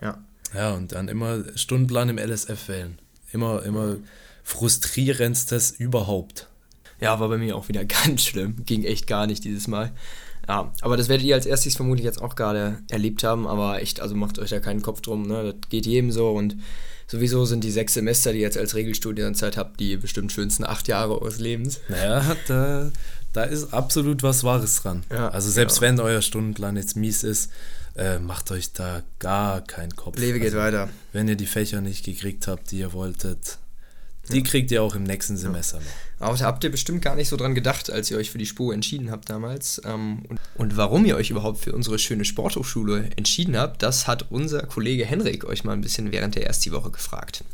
Ja. 0.00 0.18
Ja, 0.54 0.74
und 0.74 0.92
dann 0.92 1.08
immer 1.08 1.44
Stundenplan 1.54 2.08
im 2.08 2.18
LSF 2.18 2.68
wählen. 2.68 2.98
Immer, 3.32 3.62
immer 3.64 3.96
frustrierendstes 4.44 5.72
überhaupt. 5.72 6.48
Ja, 7.00 7.20
war 7.20 7.28
bei 7.28 7.38
mir 7.38 7.56
auch 7.56 7.68
wieder 7.68 7.84
ganz 8.04 8.22
schlimm. 8.22 8.64
Ging 8.64 8.84
echt 8.84 9.06
gar 9.06 9.26
nicht 9.26 9.44
dieses 9.44 9.68
Mal. 9.68 9.92
Ja, 10.48 10.72
aber 10.80 10.96
das 10.96 11.10
werdet 11.10 11.26
ihr 11.26 11.34
als 11.34 11.44
erstes 11.44 11.76
vermutlich 11.76 12.06
jetzt 12.06 12.22
auch 12.22 12.34
gerade 12.34 12.78
erlebt 12.88 13.22
haben, 13.22 13.46
aber 13.46 13.82
echt, 13.82 14.00
also 14.00 14.14
macht 14.14 14.38
euch 14.38 14.48
da 14.48 14.60
keinen 14.60 14.80
Kopf 14.80 15.02
drum, 15.02 15.26
ne? 15.26 15.52
Das 15.52 15.68
geht 15.68 15.84
jedem 15.84 16.10
so 16.10 16.30
und 16.30 16.56
sowieso 17.06 17.44
sind 17.44 17.64
die 17.64 17.70
sechs 17.70 17.92
Semester, 17.92 18.32
die 18.32 18.38
ihr 18.38 18.44
jetzt 18.44 18.56
als 18.56 18.74
Regelstudienzeit 18.74 19.58
habt, 19.58 19.78
die 19.78 19.98
bestimmt 19.98 20.32
schönsten 20.32 20.64
acht 20.64 20.88
Jahre 20.88 21.20
eures 21.20 21.38
Lebens. 21.38 21.80
Naja, 21.90 22.34
da, 22.46 22.90
da 23.34 23.42
ist 23.42 23.74
absolut 23.74 24.22
was 24.22 24.42
Wahres 24.42 24.80
dran. 24.80 25.04
Ja, 25.10 25.28
also 25.28 25.50
selbst 25.50 25.76
ja. 25.76 25.82
wenn 25.82 26.00
euer 26.00 26.22
Stundenplan 26.22 26.76
jetzt 26.76 26.96
mies 26.96 27.24
ist, 27.24 27.50
äh, 27.98 28.18
macht 28.18 28.50
euch 28.50 28.72
da 28.72 29.02
gar 29.18 29.60
keinen 29.60 29.94
Kopf. 29.96 30.18
Lebe 30.18 30.38
geht 30.38 30.54
also, 30.54 30.58
weiter. 30.58 30.88
Wenn 31.12 31.28
ihr 31.28 31.36
die 31.36 31.46
Fächer 31.46 31.80
nicht 31.80 32.04
gekriegt 32.04 32.46
habt, 32.46 32.70
die 32.70 32.78
ihr 32.78 32.92
wolltet, 32.92 33.58
die 34.30 34.38
ja. 34.38 34.44
kriegt 34.44 34.70
ihr 34.70 34.82
auch 34.82 34.94
im 34.94 35.04
nächsten 35.04 35.36
Semester 35.36 35.78
noch. 35.78 36.26
Aber 36.26 36.36
da 36.36 36.44
habt 36.44 36.62
ihr 36.64 36.70
bestimmt 36.70 37.02
gar 37.02 37.14
nicht 37.14 37.28
so 37.28 37.36
dran 37.36 37.54
gedacht, 37.54 37.90
als 37.90 38.10
ihr 38.10 38.18
euch 38.18 38.30
für 38.30 38.38
die 38.38 38.46
Spur 38.46 38.74
entschieden 38.74 39.10
habt 39.10 39.30
damals. 39.30 39.80
Ähm, 39.84 40.22
und, 40.28 40.40
und 40.56 40.76
warum 40.76 41.04
ihr 41.04 41.16
euch 41.16 41.30
überhaupt 41.30 41.58
für 41.60 41.72
unsere 41.72 41.98
schöne 41.98 42.24
Sporthochschule 42.24 43.10
entschieden 43.16 43.56
habt, 43.56 43.82
das 43.82 44.06
hat 44.06 44.30
unser 44.30 44.62
Kollege 44.62 45.04
Henrik 45.04 45.44
euch 45.44 45.64
mal 45.64 45.72
ein 45.72 45.80
bisschen 45.80 46.12
während 46.12 46.34
der 46.34 46.46
ersten 46.46 46.72
Woche 46.72 46.90
gefragt. 46.90 47.44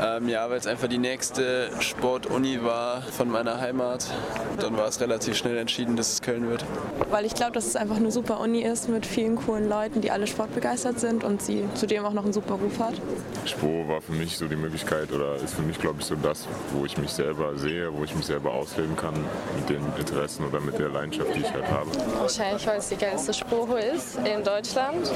Ähm, 0.00 0.28
ja, 0.28 0.48
weil 0.48 0.58
es 0.58 0.66
einfach 0.66 0.88
die 0.88 0.98
nächste 0.98 1.70
Sportuni 1.80 2.62
war 2.62 3.02
von 3.02 3.28
meiner 3.28 3.60
Heimat. 3.60 4.06
Dann 4.60 4.76
war 4.76 4.86
es 4.86 5.00
relativ 5.00 5.36
schnell 5.36 5.58
entschieden, 5.58 5.96
dass 5.96 6.12
es 6.12 6.22
Köln 6.22 6.48
wird. 6.48 6.64
Weil 7.10 7.24
ich 7.24 7.34
glaube, 7.34 7.52
dass 7.52 7.66
es 7.66 7.76
einfach 7.76 7.96
eine 7.96 8.10
super 8.10 8.40
Uni 8.40 8.62
ist 8.62 8.88
mit 8.88 9.06
vielen 9.06 9.36
coolen 9.36 9.68
Leuten, 9.68 10.00
die 10.00 10.10
alle 10.10 10.26
sportbegeistert 10.26 11.00
sind 11.00 11.24
und 11.24 11.42
sie 11.42 11.64
zudem 11.74 12.04
auch 12.04 12.12
noch 12.12 12.24
einen 12.24 12.32
super 12.32 12.54
Ruf 12.54 12.78
hat. 12.78 12.94
Spo 13.44 13.88
war 13.88 14.00
für 14.00 14.12
mich 14.12 14.38
so 14.38 14.46
die 14.46 14.56
Möglichkeit 14.56 15.12
oder 15.12 15.36
ist 15.36 15.54
für 15.54 15.62
mich, 15.62 15.78
glaube 15.78 16.00
ich, 16.00 16.06
so 16.06 16.14
das, 16.14 16.46
wo 16.72 16.84
ich 16.84 16.96
mich 16.98 17.10
selber 17.10 17.56
sehe, 17.56 17.92
wo 17.92 18.04
ich 18.04 18.14
mich 18.14 18.26
selber 18.26 18.52
ausleben 18.52 18.96
kann 18.96 19.14
mit 19.56 19.68
den 19.68 19.82
Interessen 19.98 20.46
oder 20.46 20.60
mit 20.60 20.78
der 20.78 20.88
Leidenschaft, 20.90 21.34
die 21.34 21.40
ich 21.40 21.52
halt 21.52 21.68
habe. 21.68 21.90
Wahrscheinlich, 22.20 22.66
weil 22.66 22.78
es 22.78 22.88
die 22.88 22.96
geilste 22.96 23.34
Spoho 23.34 23.76
ist 23.76 24.18
in 24.18 24.44
Deutschland. 24.44 25.10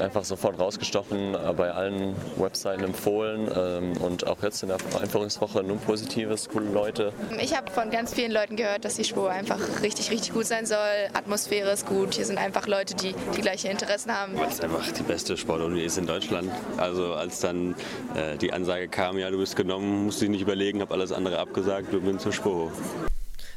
Einfach 0.00 0.24
sofort 0.24 0.58
rausgestochen, 0.58 1.36
bei 1.56 1.70
allen 1.70 2.16
Webseiten 2.36 2.84
empfohlen. 2.84 3.48
Ähm, 3.54 3.91
und 3.98 4.26
auch 4.26 4.42
jetzt 4.42 4.62
in 4.62 4.68
der 4.68 4.78
Einführungswoche 5.00 5.62
nur 5.62 5.78
Positives, 5.78 6.48
coole 6.48 6.70
Leute. 6.70 7.12
Ich 7.40 7.56
habe 7.56 7.70
von 7.70 7.90
ganz 7.90 8.14
vielen 8.14 8.32
Leuten 8.32 8.56
gehört, 8.56 8.84
dass 8.84 8.94
die 8.94 9.04
Spur 9.04 9.30
einfach 9.30 9.58
richtig, 9.82 10.10
richtig 10.10 10.32
gut 10.32 10.46
sein 10.46 10.66
soll. 10.66 10.76
Atmosphäre 11.12 11.70
ist 11.70 11.86
gut. 11.86 12.14
Hier 12.14 12.26
sind 12.26 12.38
einfach 12.38 12.66
Leute, 12.66 12.94
die 12.94 13.14
die 13.36 13.40
gleichen 13.40 13.70
Interessen 13.70 14.12
haben. 14.12 14.36
Weil 14.36 14.48
es 14.48 14.60
einfach 14.60 14.90
die 14.92 15.02
beste 15.02 15.36
Sportuni 15.36 15.82
ist 15.82 15.98
in 15.98 16.06
Deutschland. 16.06 16.50
Also 16.76 17.14
als 17.14 17.40
dann 17.40 17.74
äh, 18.14 18.36
die 18.36 18.52
Ansage 18.52 18.88
kam, 18.88 19.18
ja, 19.18 19.30
du 19.30 19.38
bist 19.38 19.56
genommen, 19.56 20.04
musst 20.04 20.22
du 20.22 20.28
nicht 20.28 20.42
überlegen, 20.42 20.80
habe 20.80 20.94
alles 20.94 21.12
andere 21.12 21.38
abgesagt, 21.38 21.92
du 21.92 22.00
bin 22.00 22.18
zur 22.18 22.32
Spur. 22.32 22.72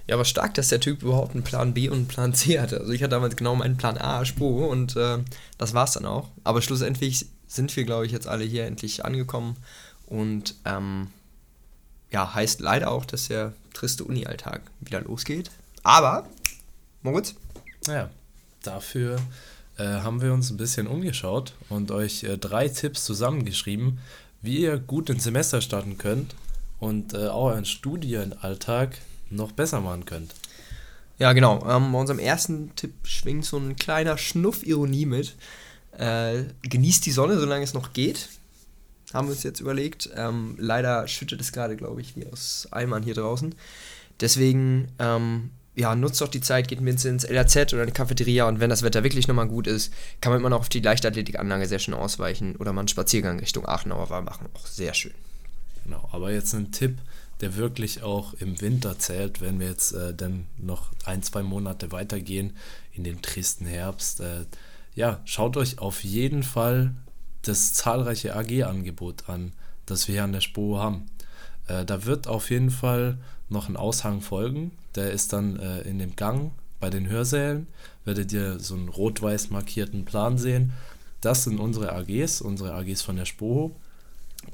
Ja, 0.07 0.15
aber 0.15 0.25
stark, 0.25 0.53
dass 0.53 0.69
der 0.69 0.79
Typ 0.79 1.01
überhaupt 1.01 1.33
einen 1.33 1.43
Plan 1.43 1.73
B 1.73 1.89
und 1.89 1.97
einen 1.97 2.07
Plan 2.07 2.33
C 2.33 2.59
hatte. 2.59 2.79
Also 2.79 2.91
ich 2.91 3.01
hatte 3.01 3.11
damals 3.11 3.35
genau 3.35 3.55
meinen 3.55 3.77
Plan 3.77 3.97
A, 3.97 4.23
Spur 4.23 4.69
und 4.69 4.95
äh, 4.95 5.17
das 5.57 5.73
war's 5.73 5.93
dann 5.93 6.05
auch. 6.05 6.29
Aber 6.43 6.61
schlussendlich 6.61 7.25
sind 7.47 7.75
wir, 7.75 7.85
glaube 7.85 8.05
ich, 8.05 8.11
jetzt 8.11 8.27
alle 8.27 8.43
hier 8.43 8.65
endlich 8.65 9.03
angekommen 9.03 9.55
und 10.07 10.55
ähm, 10.65 11.07
ja, 12.11 12.33
heißt 12.33 12.59
leider 12.59 12.91
auch, 12.91 13.05
dass 13.05 13.27
der 13.27 13.53
triste 13.73 14.03
Uni-Alltag 14.03 14.61
wieder 14.79 15.01
losgeht. 15.01 15.51
Aber, 15.83 16.27
Moritz? 17.01 17.35
Ja, 17.87 18.09
dafür 18.63 19.17
äh, 19.77 19.83
haben 19.83 20.21
wir 20.21 20.33
uns 20.33 20.49
ein 20.49 20.57
bisschen 20.57 20.87
umgeschaut 20.87 21.53
und 21.69 21.91
euch 21.91 22.23
äh, 22.23 22.37
drei 22.37 22.69
Tipps 22.69 23.05
zusammengeschrieben, 23.05 23.99
wie 24.41 24.59
ihr 24.61 24.77
gut 24.77 25.09
ins 25.09 25.23
Semester 25.23 25.61
starten 25.61 25.97
könnt 25.97 26.35
und 26.79 27.13
äh, 27.13 27.27
auch 27.27 27.45
euren 27.45 27.65
Studienalltag 27.65 28.97
noch 29.29 29.51
besser 29.51 29.81
machen 29.81 30.05
könnt. 30.05 30.33
Ja, 31.17 31.33
genau. 31.33 31.65
Ähm, 31.69 31.91
bei 31.91 31.99
unserem 31.99 32.19
ersten 32.19 32.75
Tipp 32.75 32.93
schwingt 33.03 33.45
so 33.45 33.57
ein 33.57 33.75
kleiner 33.75 34.17
Schnuff 34.17 34.65
Ironie 34.65 35.05
mit. 35.05 35.35
Äh, 35.97 36.43
genießt 36.63 37.05
die 37.05 37.11
Sonne, 37.11 37.39
solange 37.39 37.63
es 37.63 37.73
noch 37.73 37.93
geht. 37.93 38.29
Haben 39.15 39.27
wir 39.27 39.33
uns 39.33 39.43
jetzt 39.43 39.61
überlegt. 39.61 40.09
Ähm, 40.15 40.55
leider 40.59 41.07
schüttet 41.07 41.39
es 41.41 41.51
gerade, 41.51 41.75
glaube 41.75 42.01
ich, 42.01 42.15
wie 42.15 42.27
aus 42.27 42.67
Eimern 42.71 43.01
hier 43.01 43.13
draußen. 43.13 43.55
Deswegen, 44.19 44.89
ähm, 44.99 45.51
ja, 45.75 45.95
nutzt 45.95 46.21
doch 46.21 46.27
die 46.27 46.41
Zeit, 46.41 46.67
geht 46.67 46.81
mit 46.81 47.03
ins 47.03 47.27
LAZ 47.27 47.73
oder 47.73 47.83
in 47.83 47.87
die 47.87 47.93
Cafeteria 47.93 48.47
und 48.47 48.59
wenn 48.59 48.69
das 48.69 48.83
Wetter 48.83 49.03
wirklich 49.03 49.27
nochmal 49.27 49.47
gut 49.47 49.67
ist, 49.67 49.93
kann 50.21 50.31
man 50.31 50.39
immer 50.39 50.49
noch 50.49 50.59
auf 50.59 50.69
die 50.69 50.79
Leichtathletikanlage 50.79 51.65
sehr 51.65 51.79
schön 51.79 51.93
ausweichen 51.93 52.55
oder 52.55 52.71
mal 52.71 52.81
einen 52.81 52.87
Spaziergang 52.87 53.39
Richtung 53.39 53.65
Aachenauer 53.67 54.09
Wahl 54.09 54.21
machen. 54.21 54.47
Auch 54.53 54.67
sehr 54.67 54.93
schön. 54.93 55.13
Genau, 55.83 56.07
aber 56.11 56.31
jetzt 56.31 56.53
ein 56.53 56.71
Tipp, 56.71 56.97
der 57.41 57.55
wirklich 57.55 58.03
auch 58.03 58.33
im 58.35 58.59
Winter 58.61 58.97
zählt, 58.97 59.41
wenn 59.41 59.59
wir 59.59 59.67
jetzt 59.67 59.91
äh, 59.93 60.13
dann 60.13 60.45
noch 60.57 60.91
ein, 61.03 61.21
zwei 61.23 61.43
Monate 61.43 61.91
weitergehen 61.91 62.55
in 62.93 63.03
den 63.03 63.21
tristen 63.21 63.65
Herbst. 63.65 64.21
Äh, 64.21 64.45
ja, 64.95 65.19
schaut 65.25 65.57
euch 65.57 65.79
auf 65.79 66.03
jeden 66.03 66.43
Fall 66.43 66.93
das 67.47 67.73
zahlreiche 67.73 68.35
AG-Angebot 68.35 69.29
an, 69.29 69.53
das 69.85 70.07
wir 70.07 70.13
hier 70.15 70.23
an 70.23 70.31
der 70.31 70.41
SPO 70.41 70.77
haben. 70.77 71.05
Äh, 71.67 71.85
da 71.85 72.05
wird 72.05 72.27
auf 72.27 72.49
jeden 72.49 72.71
Fall 72.71 73.17
noch 73.49 73.69
ein 73.69 73.77
Aushang 73.77 74.21
folgen. 74.21 74.71
Der 74.95 75.11
ist 75.11 75.33
dann 75.33 75.59
äh, 75.59 75.81
in 75.81 75.99
dem 75.99 76.15
Gang 76.15 76.51
bei 76.79 76.89
den 76.89 77.07
Hörsälen. 77.07 77.67
Werdet 78.03 78.31
ihr 78.31 78.59
so 78.59 78.75
einen 78.75 78.89
rot-weiß 78.89 79.49
markierten 79.49 80.05
Plan 80.05 80.37
sehen. 80.37 80.73
Das 81.21 81.43
sind 81.43 81.59
unsere 81.59 81.93
AGs, 81.93 82.41
unsere 82.41 82.73
AGs 82.73 83.01
von 83.01 83.15
der 83.15 83.25
SPO. 83.25 83.75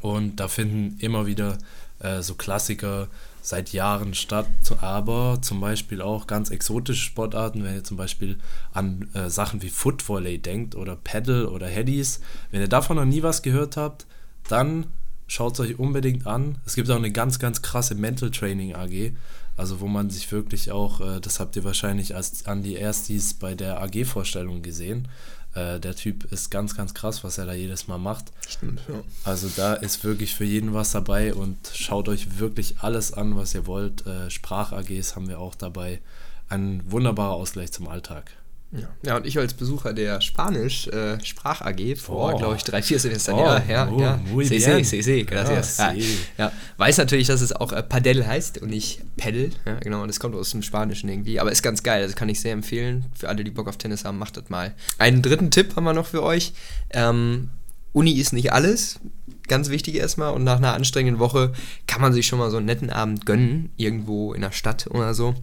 Und 0.01 0.37
da 0.37 0.47
finden 0.47 0.97
immer 0.99 1.25
wieder 1.25 1.57
äh, 1.99 2.21
so 2.21 2.35
Klassiker 2.35 3.07
seit 3.41 3.73
Jahren 3.73 4.13
statt, 4.13 4.47
aber 4.79 5.39
zum 5.41 5.59
Beispiel 5.59 6.01
auch 6.01 6.27
ganz 6.27 6.51
exotische 6.51 7.01
Sportarten, 7.01 7.63
wenn 7.63 7.75
ihr 7.75 7.83
zum 7.83 7.97
Beispiel 7.97 8.37
an 8.71 9.09
äh, 9.13 9.29
Sachen 9.29 9.61
wie 9.61 9.69
Footvolley 9.69 10.37
denkt 10.37 10.75
oder 10.75 10.95
Paddle 10.95 11.49
oder 11.49 11.67
Headies. 11.67 12.21
Wenn 12.51 12.61
ihr 12.61 12.67
davon 12.67 12.97
noch 12.97 13.05
nie 13.05 13.23
was 13.23 13.41
gehört 13.41 13.77
habt, 13.77 14.05
dann 14.47 14.87
schaut 15.27 15.53
es 15.53 15.59
euch 15.61 15.79
unbedingt 15.79 16.27
an. 16.27 16.59
Es 16.65 16.75
gibt 16.75 16.89
auch 16.91 16.97
eine 16.97 17.11
ganz, 17.11 17.39
ganz 17.39 17.61
krasse 17.61 17.95
Mental 17.95 18.31
Training 18.31 18.75
AG, 18.75 19.13
also 19.57 19.79
wo 19.79 19.87
man 19.87 20.09
sich 20.09 20.31
wirklich 20.31 20.71
auch, 20.71 21.01
äh, 21.01 21.19
das 21.19 21.39
habt 21.39 21.55
ihr 21.55 21.63
wahrscheinlich 21.63 22.15
als 22.15 22.45
an 22.45 22.61
die 22.61 22.75
Erstis 22.75 23.33
bei 23.33 23.55
der 23.55 23.81
AG-Vorstellung 23.81 24.61
gesehen, 24.61 25.07
äh, 25.53 25.79
der 25.79 25.95
Typ 25.95 26.31
ist 26.31 26.49
ganz, 26.49 26.75
ganz 26.75 26.93
krass, 26.93 27.23
was 27.23 27.37
er 27.37 27.45
da 27.45 27.53
jedes 27.53 27.87
Mal 27.87 27.97
macht. 27.97 28.31
Stimmt, 28.47 28.81
ja. 28.87 29.01
Also 29.23 29.49
da 29.55 29.73
ist 29.73 30.03
wirklich 30.03 30.35
für 30.35 30.45
jeden 30.45 30.73
was 30.73 30.91
dabei 30.91 31.33
und 31.33 31.57
schaut 31.73 32.07
euch 32.07 32.39
wirklich 32.39 32.79
alles 32.79 33.13
an, 33.13 33.35
was 33.35 33.53
ihr 33.53 33.67
wollt. 33.67 34.05
Äh, 34.05 34.29
Sprach-AGs 34.29 35.15
haben 35.15 35.27
wir 35.27 35.39
auch 35.39 35.55
dabei. 35.55 36.01
Ein 36.49 36.81
wunderbarer 36.89 37.33
Ausgleich 37.33 37.71
zum 37.71 37.87
Alltag. 37.87 38.31
Ja. 38.73 38.87
ja, 39.05 39.17
und 39.17 39.25
ich 39.25 39.37
als 39.37 39.53
Besucher 39.53 39.91
der 39.91 40.21
Spanisch-Sprach-AG 40.21 41.79
äh, 41.79 41.95
vor, 41.97 42.33
oh. 42.33 42.37
glaube 42.37 42.55
ich, 42.55 42.63
drei, 42.63 42.81
vier 42.81 42.99
Semestern, 42.99 43.35
oh. 43.35 43.43
ja, 43.43 43.63
ja, 43.67 43.89
oh, 43.91 43.99
ja. 43.99 44.19
Muy 44.31 44.45
sí, 44.45 44.59
bien. 44.59 44.85
sí, 44.85 45.03
sí, 45.03 45.25
gracias. 45.25 45.77
Ja, 45.77 45.93
sí. 45.93 46.17
ja, 46.37 46.51
weiß 46.77 46.97
natürlich, 46.97 47.27
dass 47.27 47.41
es 47.41 47.51
auch 47.51 47.73
äh, 47.73 47.83
Padel 47.83 48.25
heißt 48.25 48.59
und 48.61 48.69
nicht 48.69 49.01
Pedal, 49.17 49.49
ja, 49.65 49.75
genau, 49.79 50.01
und 50.03 50.07
das 50.07 50.21
kommt 50.21 50.35
aus 50.35 50.51
dem 50.51 50.61
Spanischen 50.61 51.09
irgendwie, 51.09 51.41
aber 51.41 51.51
ist 51.51 51.63
ganz 51.63 51.83
geil, 51.83 52.01
also 52.01 52.15
kann 52.15 52.29
ich 52.29 52.39
sehr 52.39 52.53
empfehlen, 52.53 53.05
für 53.13 53.27
alle, 53.27 53.43
die 53.43 53.51
Bock 53.51 53.67
auf 53.67 53.75
Tennis 53.75 54.05
haben, 54.05 54.17
macht 54.17 54.37
das 54.37 54.49
mal. 54.49 54.73
Einen 54.97 55.21
dritten 55.21 55.51
Tipp 55.51 55.75
haben 55.75 55.83
wir 55.83 55.93
noch 55.93 56.07
für 56.07 56.23
euch, 56.23 56.53
ähm, 56.91 57.49
Uni 57.93 58.13
ist 58.13 58.31
nicht 58.31 58.53
alles, 58.53 59.01
ganz 59.49 59.69
wichtig 59.69 59.95
erstmal. 59.95 60.33
Und 60.33 60.43
nach 60.43 60.57
einer 60.57 60.73
anstrengenden 60.73 61.19
Woche 61.19 61.51
kann 61.87 62.01
man 62.01 62.13
sich 62.13 62.25
schon 62.25 62.39
mal 62.39 62.49
so 62.49 62.57
einen 62.57 62.65
netten 62.65 62.89
Abend 62.89 63.25
gönnen, 63.25 63.69
irgendwo 63.75 64.33
in 64.33 64.41
der 64.41 64.51
Stadt 64.51 64.87
oder 64.89 65.13
so. 65.13 65.35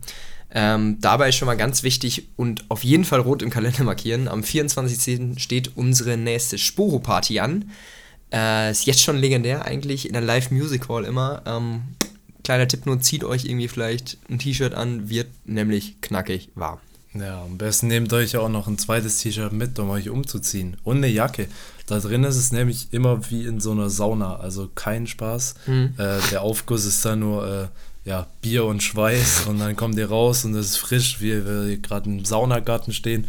Ähm, 0.51 0.99
dabei 1.01 1.29
ist 1.29 1.37
schon 1.37 1.47
mal 1.47 1.57
ganz 1.57 1.83
wichtig 1.83 2.29
und 2.37 2.65
auf 2.71 2.83
jeden 2.83 3.05
Fall 3.05 3.21
rot 3.21 3.43
im 3.43 3.51
Kalender 3.51 3.85
markieren. 3.85 4.29
Am 4.29 4.41
24.10. 4.41 5.39
steht 5.39 5.77
unsere 5.77 6.17
nächste 6.17 6.57
Sporo-Party 6.59 7.41
an. 7.41 7.71
Äh, 8.33 8.71
ist 8.71 8.87
jetzt 8.87 9.03
schon 9.03 9.17
legendär 9.17 9.65
eigentlich 9.65 10.07
in 10.07 10.13
der 10.13 10.23
Live-Music 10.23 10.89
Hall 10.89 11.05
immer. 11.05 11.43
Ähm, 11.47 11.83
kleiner 12.45 12.69
Tipp 12.69 12.87
nur, 12.87 13.01
zieht 13.01 13.25
euch 13.25 13.45
irgendwie 13.45 13.69
vielleicht 13.69 14.19
ein 14.31 14.39
T-Shirt 14.39 14.75
an, 14.75 15.11
wird 15.11 15.29
nämlich 15.45 16.01
knackig 16.01 16.49
warm. 16.55 16.79
Ja, 17.15 17.43
am 17.43 17.59
besten 17.59 17.89
nehmt 17.89 18.13
euch 18.13 18.37
auch 18.37 18.49
noch 18.49 18.69
ein 18.69 18.79
zweites 18.79 19.19
T-Shirt 19.19 19.53
mit, 19.53 19.79
um 19.79 19.91
euch 19.91 20.09
umzuziehen. 20.09 20.77
Und 20.85 20.99
eine 20.99 21.09
Jacke. 21.09 21.49
Da 21.89 21.99
drin 22.01 22.25
ist 22.25 22.37
es 22.37 22.53
nämlich 22.53 22.89
immer 22.93 23.31
wie 23.31 23.45
in 23.45 23.61
so 23.61 23.73
einer 23.73 23.91
Sauna. 23.91 24.37
Also 24.37 24.69
kein 24.75 25.07
Spaß. 25.07 25.55
Mhm. 25.67 25.95
Äh, 25.97 26.19
der 26.31 26.43
Aufguss 26.43 26.85
ist 26.85 27.05
da 27.05 27.17
nur 27.17 27.47
äh, 27.47 28.09
ja, 28.09 28.27
Bier 28.41 28.65
und 28.65 28.83
Schweiß 28.83 29.47
und 29.49 29.59
dann 29.59 29.77
kommt 29.77 29.99
ihr 29.99 30.09
raus 30.09 30.45
und 30.45 30.55
es 30.55 30.71
ist 30.71 30.77
frisch, 30.79 31.21
wie 31.21 31.45
wir 31.45 31.77
gerade 31.77 32.09
im 32.09 32.25
Saunagarten 32.25 32.93
stehen. 32.95 33.27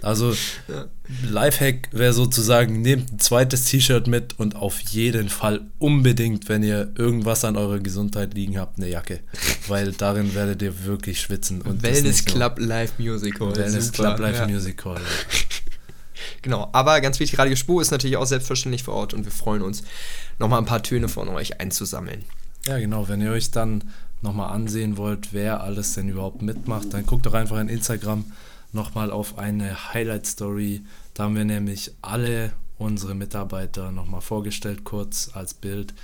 Also 0.00 0.32
Ja. 0.68 0.86
Lifehack 1.28 1.88
wäre 1.92 2.14
sozusagen, 2.14 2.80
nehmt 2.80 3.12
ein 3.12 3.18
zweites 3.18 3.66
T-Shirt 3.66 4.06
mit 4.06 4.38
und 4.38 4.56
auf 4.56 4.80
jeden 4.80 5.28
Fall 5.28 5.60
unbedingt, 5.78 6.48
wenn 6.48 6.62
ihr 6.62 6.92
irgendwas 6.96 7.44
an 7.44 7.58
eurer 7.58 7.80
Gesundheit 7.80 8.32
liegen 8.32 8.58
habt, 8.58 8.78
eine 8.78 8.88
Jacke. 8.88 9.20
Weil 9.68 9.92
darin 9.92 10.34
werdet 10.34 10.62
ihr 10.62 10.84
wirklich 10.86 11.20
schwitzen. 11.20 11.60
Und 11.60 11.82
Wellness 11.82 12.24
Club 12.24 12.58
Live 12.58 12.98
Music 12.98 13.38
Hall. 13.38 13.54
Wellness 13.54 13.92
Club 13.92 14.18
Live 14.18 14.38
ja. 14.38 14.46
Music 14.46 14.82
Hall. 14.86 15.00
Genau, 16.44 16.68
aber 16.72 17.00
ganz 17.00 17.18
wichtig, 17.20 17.38
Radio 17.38 17.56
Spur 17.56 17.80
ist 17.80 17.90
natürlich 17.90 18.18
auch 18.18 18.26
selbstverständlich 18.26 18.82
vor 18.82 18.92
Ort 18.92 19.14
und 19.14 19.24
wir 19.24 19.32
freuen 19.32 19.62
uns, 19.62 19.82
nochmal 20.38 20.58
ein 20.58 20.66
paar 20.66 20.82
Töne 20.82 21.08
von 21.08 21.26
euch 21.30 21.58
einzusammeln. 21.58 22.22
Ja, 22.66 22.78
genau. 22.78 23.08
Wenn 23.08 23.22
ihr 23.22 23.30
euch 23.30 23.50
dann 23.50 23.82
nochmal 24.20 24.52
ansehen 24.52 24.98
wollt, 24.98 25.32
wer 25.32 25.62
alles 25.62 25.94
denn 25.94 26.06
überhaupt 26.06 26.42
mitmacht, 26.42 26.92
dann 26.92 27.06
guckt 27.06 27.24
doch 27.24 27.32
einfach 27.32 27.58
in 27.58 27.70
Instagram 27.70 28.26
nochmal 28.72 29.10
auf 29.10 29.38
eine 29.38 29.94
Highlight-Story. 29.94 30.82
Da 31.14 31.24
haben 31.24 31.36
wir 31.36 31.46
nämlich 31.46 31.92
alle 32.02 32.52
unsere 32.76 33.14
Mitarbeiter 33.14 33.90
nochmal 33.90 34.20
vorgestellt, 34.20 34.84
kurz 34.84 35.30
als 35.32 35.54
Bild. 35.54 35.94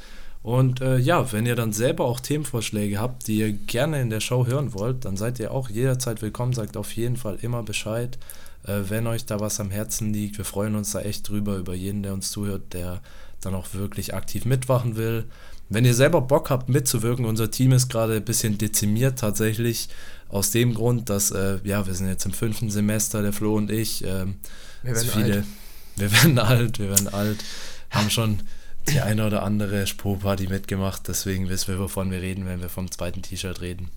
Und 0.43 0.81
äh, 0.81 0.97
ja, 0.97 1.33
wenn 1.33 1.45
ihr 1.45 1.55
dann 1.55 1.75
selber 1.75 2.07
auch 2.07 2.19
Themenvorschläge 2.19 2.99
habt, 2.99 3.27
die 3.27 3.41
ihr 3.41 3.53
gerne 3.53 4.01
in 4.01 4.09
der 4.09 4.21
Show 4.21 4.47
hören 4.47 4.73
wollt, 4.73 5.05
dann 5.05 5.19
seid 5.19 5.39
ihr 5.39 5.53
auch 5.53 5.69
jederzeit 5.69 6.23
willkommen. 6.23 6.55
Sagt 6.55 6.79
auf 6.79 6.93
jeden 6.93 7.19
Fall 7.19 7.37
immer 7.43 7.63
Bescheid, 7.63 8.17
wenn 8.65 9.07
euch 9.07 9.25
da 9.27 9.41
was 9.41 9.61
am 9.61 9.71
Herzen 9.71 10.13
liegt. 10.13 10.39
Wir 10.39 10.45
freuen 10.45 10.75
uns 10.75 10.93
da 10.93 11.01
echt 11.01 11.29
drüber, 11.29 11.57
über 11.57 11.75
jeden, 11.75 12.03
der 12.03 12.13
uns 12.13 12.31
zuhört, 12.31 12.75
der 12.75 13.01
dann 13.41 13.55
auch 13.55 13.73
wirklich 13.73 14.15
aktiv 14.15 14.45
mitmachen 14.45 14.97
will. 14.97 15.25
Wenn 15.69 15.85
ihr 15.85 15.95
selber 15.95 16.21
Bock 16.21 16.51
habt 16.51 16.69
mitzuwirken, 16.69 17.25
unser 17.25 17.51
Team 17.51 17.73
ist 17.73 17.89
gerade 17.89 18.17
ein 18.17 18.25
bisschen 18.25 18.59
dezimiert 18.59 19.19
tatsächlich, 19.19 19.89
aus 20.29 20.51
dem 20.51 20.75
Grund, 20.75 21.11
dass, 21.11 21.31
äh, 21.31 21.59
ja, 21.65 21.87
wir 21.87 21.95
sind 21.95 22.09
jetzt 22.09 22.27
im 22.27 22.33
fünften 22.33 22.71
Semester, 22.71 23.23
der 23.23 23.33
Flo 23.33 23.57
und 23.57 23.71
ich. 23.71 24.05
Ähm, 24.05 24.37
Wir 24.83 24.95
werden 24.95 25.09
viele, 25.09 25.35
alt. 25.35 25.45
Wir 25.97 26.13
werden 26.13 26.39
alt, 26.39 26.79
wir 26.79 26.89
werden 26.89 27.09
alt, 27.09 27.45
haben 27.91 28.09
schon 28.09 28.41
die 28.89 29.01
eine 29.01 29.27
oder 29.27 29.43
andere 29.43 29.87
Spro-Party 29.87 30.47
mitgemacht, 30.47 31.07
deswegen 31.09 31.49
wissen 31.51 31.69
wir, 31.69 31.79
wovon 31.79 32.11
wir 32.11 32.23
reden, 32.23 32.47
wenn 32.47 32.63
wir 32.63 32.71
vom 32.71 32.91
zweiten 32.91 33.21
T-Shirt 33.21 33.61
reden. 33.61 33.91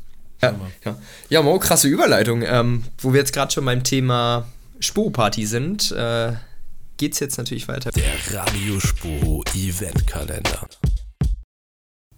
Ja, 0.43 0.91
ja. 0.91 0.97
ja 1.29 1.41
Mo, 1.41 1.57
krasse 1.59 1.87
Überleitung. 1.87 2.43
Ähm, 2.43 2.83
wo 2.99 3.13
wir 3.13 3.19
jetzt 3.19 3.33
gerade 3.33 3.51
schon 3.51 3.65
beim 3.65 3.83
Thema 3.83 4.45
Spuro-Party 4.79 5.45
sind, 5.45 5.91
äh, 5.91 6.33
geht 6.97 7.13
es 7.13 7.19
jetzt 7.19 7.37
natürlich 7.37 7.67
weiter. 7.67 7.91
Der 7.91 8.13
Radiospuro 8.31 9.43
Eventkalender. 9.55 10.67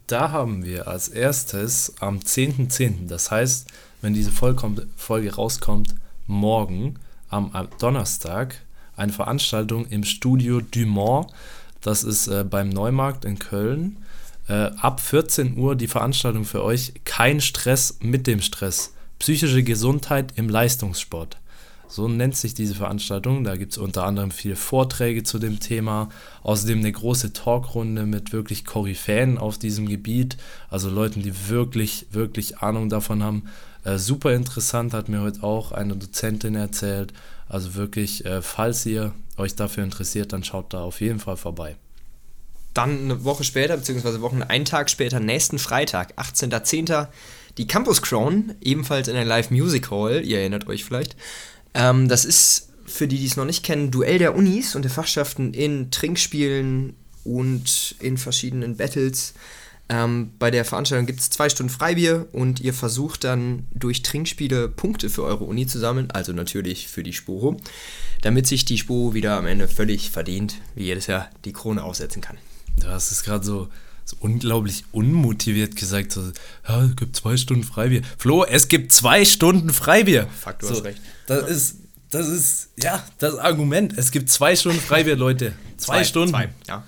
Da 0.07 0.31
haben 0.31 0.63
wir 0.63 0.87
als 0.87 1.07
erstes 1.07 1.93
am 1.99 2.19
10.10., 2.19 3.07
das 3.07 3.31
heißt, 3.31 3.67
wenn 4.01 4.13
diese 4.13 4.31
Folge 4.31 5.35
rauskommt, 5.35 5.95
morgen 6.27 6.99
am 7.29 7.51
am 7.53 7.67
Donnerstag 7.79 8.55
eine 8.95 9.11
Veranstaltung 9.11 9.87
im 9.87 10.03
Studio 10.03 10.61
Dumont. 10.61 11.31
Das 11.81 12.03
ist 12.03 12.27
äh, 12.27 12.43
beim 12.43 12.69
Neumarkt 12.69 13.25
in 13.25 13.39
Köln. 13.39 13.97
Äh, 14.47 14.71
ab 14.79 14.99
14 14.99 15.57
Uhr 15.57 15.75
die 15.75 15.87
Veranstaltung 15.87 16.45
für 16.45 16.63
euch. 16.63 16.93
Kein 17.03 17.41
Stress 17.41 17.97
mit 18.01 18.27
dem 18.27 18.41
Stress. 18.41 18.93
Psychische 19.19 19.63
Gesundheit 19.63 20.33
im 20.35 20.49
Leistungssport. 20.49 21.37
So 21.87 22.07
nennt 22.07 22.35
sich 22.35 22.53
diese 22.53 22.75
Veranstaltung. 22.75 23.43
Da 23.43 23.55
gibt 23.55 23.73
es 23.73 23.77
unter 23.77 24.05
anderem 24.05 24.31
viele 24.31 24.55
Vorträge 24.55 25.23
zu 25.23 25.39
dem 25.39 25.59
Thema. 25.59 26.09
Außerdem 26.43 26.79
eine 26.79 26.91
große 26.91 27.33
Talkrunde 27.33 28.05
mit 28.05 28.33
wirklich 28.33 28.65
Koryphäen 28.65 29.37
auf 29.37 29.57
diesem 29.57 29.87
Gebiet. 29.87 30.37
Also 30.69 30.89
Leuten, 30.89 31.21
die 31.21 31.49
wirklich, 31.49 32.07
wirklich 32.11 32.59
Ahnung 32.59 32.89
davon 32.89 33.23
haben. 33.23 33.43
Äh, 33.83 33.97
super 33.97 34.33
interessant, 34.33 34.93
hat 34.93 35.09
mir 35.09 35.21
heute 35.21 35.43
auch 35.43 35.71
eine 35.71 35.95
Dozentin 35.95 36.55
erzählt. 36.55 37.13
Also 37.47 37.75
wirklich, 37.75 38.25
äh, 38.25 38.41
falls 38.41 38.85
ihr 38.85 39.13
euch 39.37 39.55
dafür 39.55 39.83
interessiert, 39.83 40.33
dann 40.33 40.43
schaut 40.43 40.73
da 40.73 40.81
auf 40.81 41.01
jeden 41.01 41.19
Fall 41.19 41.37
vorbei. 41.37 41.77
Dann 42.75 43.05
eine 43.05 43.23
Woche 43.23 43.43
später, 43.43 43.75
beziehungsweise 43.77 44.21
Wochen, 44.21 44.43
einen 44.43 44.65
Tag 44.65 44.91
später, 44.91 45.19
nächsten 45.19 45.57
Freitag, 45.57 46.13
18.10., 46.19 47.07
die 47.57 47.67
Campus 47.67 48.01
Crown, 48.01 48.53
ebenfalls 48.61 49.07
in 49.07 49.15
der 49.15 49.23
Live 49.23 49.49
Music 49.49 49.89
Hall, 49.89 50.25
ihr 50.25 50.39
erinnert 50.39 50.67
euch 50.67 50.83
vielleicht. 50.83 51.15
Ähm, 51.73 52.09
das 52.09 52.25
ist, 52.25 52.69
für 52.85 53.07
die, 53.07 53.17
die 53.17 53.25
es 53.25 53.37
noch 53.37 53.45
nicht 53.45 53.63
kennen, 53.63 53.91
Duell 53.91 54.19
der 54.19 54.35
Unis 54.35 54.75
und 54.75 54.81
der 54.81 54.91
Fachschaften 54.91 55.53
in 55.53 55.89
Trinkspielen 55.89 56.95
und 57.23 57.95
in 57.99 58.17
verschiedenen 58.17 58.75
Battles. 58.75 59.33
Ähm, 59.87 60.31
bei 60.37 60.51
der 60.51 60.65
Veranstaltung 60.65 61.05
gibt 61.05 61.21
es 61.21 61.29
zwei 61.29 61.47
Stunden 61.47 61.71
Freibier 61.71 62.27
und 62.33 62.59
ihr 62.59 62.73
versucht 62.73 63.23
dann 63.23 63.67
durch 63.73 64.01
Trinkspiele 64.01 64.67
Punkte 64.67 65.09
für 65.09 65.23
eure 65.23 65.45
Uni 65.45 65.65
zu 65.65 65.79
sammeln, 65.79 66.11
also 66.11 66.33
natürlich 66.33 66.89
für 66.89 67.03
die 67.03 67.13
Sporo, 67.13 67.55
damit 68.21 68.47
sich 68.47 68.65
die 68.65 68.77
Sporo 68.77 69.13
wieder 69.13 69.37
am 69.37 69.45
Ende 69.45 69.69
völlig 69.69 70.09
verdient, 70.09 70.55
wie 70.75 70.85
jedes 70.85 71.07
Jahr, 71.07 71.29
die 71.45 71.53
Krone 71.53 71.83
aufsetzen 71.83 72.21
kann. 72.21 72.37
Du 72.79 72.87
hast 72.87 73.11
es 73.11 73.23
gerade 73.23 73.45
so, 73.45 73.69
so 74.03 74.15
unglaublich 74.19 74.83
unmotiviert 74.91 75.75
gesagt, 75.75 76.11
so, 76.11 76.31
ja, 76.67 76.83
es 76.83 76.95
gibt 76.95 77.15
zwei 77.15 77.37
Stunden 77.37 77.63
Freibier. 77.63 78.01
Flo, 78.17 78.43
es 78.43 78.67
gibt 78.67 78.91
zwei 78.91 79.25
Stunden 79.25 79.71
Freibier. 79.71 80.27
Fuck, 80.27 80.59
du 80.59 80.67
so, 80.67 80.73
hast 80.75 80.83
recht. 80.83 81.01
Das 81.27 81.49
ist, 81.49 81.77
das 82.09 82.27
ist, 82.27 82.69
ja, 82.81 83.05
das 83.19 83.35
Argument. 83.35 83.97
Es 83.97 84.11
gibt 84.11 84.29
zwei 84.29 84.55
Stunden 84.55 84.79
Freibier, 84.79 85.15
Leute. 85.15 85.53
Zwei, 85.77 85.97
zwei 85.97 86.03
Stunden. 86.03 86.31
Zwei, 86.31 86.49
ja. 86.67 86.83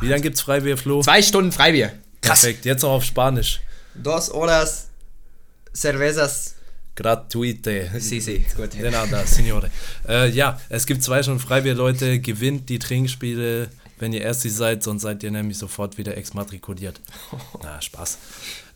Wie 0.00 0.08
lange 0.08 0.22
gibt 0.22 0.36
es 0.36 0.42
Freibier, 0.42 0.76
Flo? 0.76 1.02
Zwei 1.02 1.22
Stunden 1.22 1.52
Freibier. 1.52 1.92
Krass. 2.20 2.40
Perfekt, 2.40 2.64
jetzt 2.64 2.82
noch 2.82 2.90
auf 2.90 3.04
Spanisch. 3.04 3.60
Dos 3.94 4.30
horas 4.30 4.88
cervezas 5.74 6.54
gratuite. 6.94 7.90
Sí, 7.98 8.20
sí, 8.20 8.44
gut. 8.56 8.74
De 8.74 8.90
nada, 8.90 9.26
signore. 9.26 9.70
Äh, 10.08 10.30
ja, 10.30 10.60
es 10.68 10.86
gibt 10.86 11.02
zwei 11.02 11.22
Stunden 11.22 11.40
Freibier, 11.40 11.74
Leute. 11.74 12.20
Gewinnt 12.20 12.68
die 12.68 12.78
Trinkspiele, 12.78 13.68
wenn 14.00 14.12
ihr 14.12 14.22
Ersti 14.22 14.48
seid, 14.48 14.82
sonst 14.82 15.02
seid 15.02 15.22
ihr 15.22 15.30
nämlich 15.30 15.58
sofort 15.58 15.98
wieder 15.98 16.16
exmatrikuliert. 16.16 17.00
Na, 17.62 17.80
Spaß. 17.80 18.18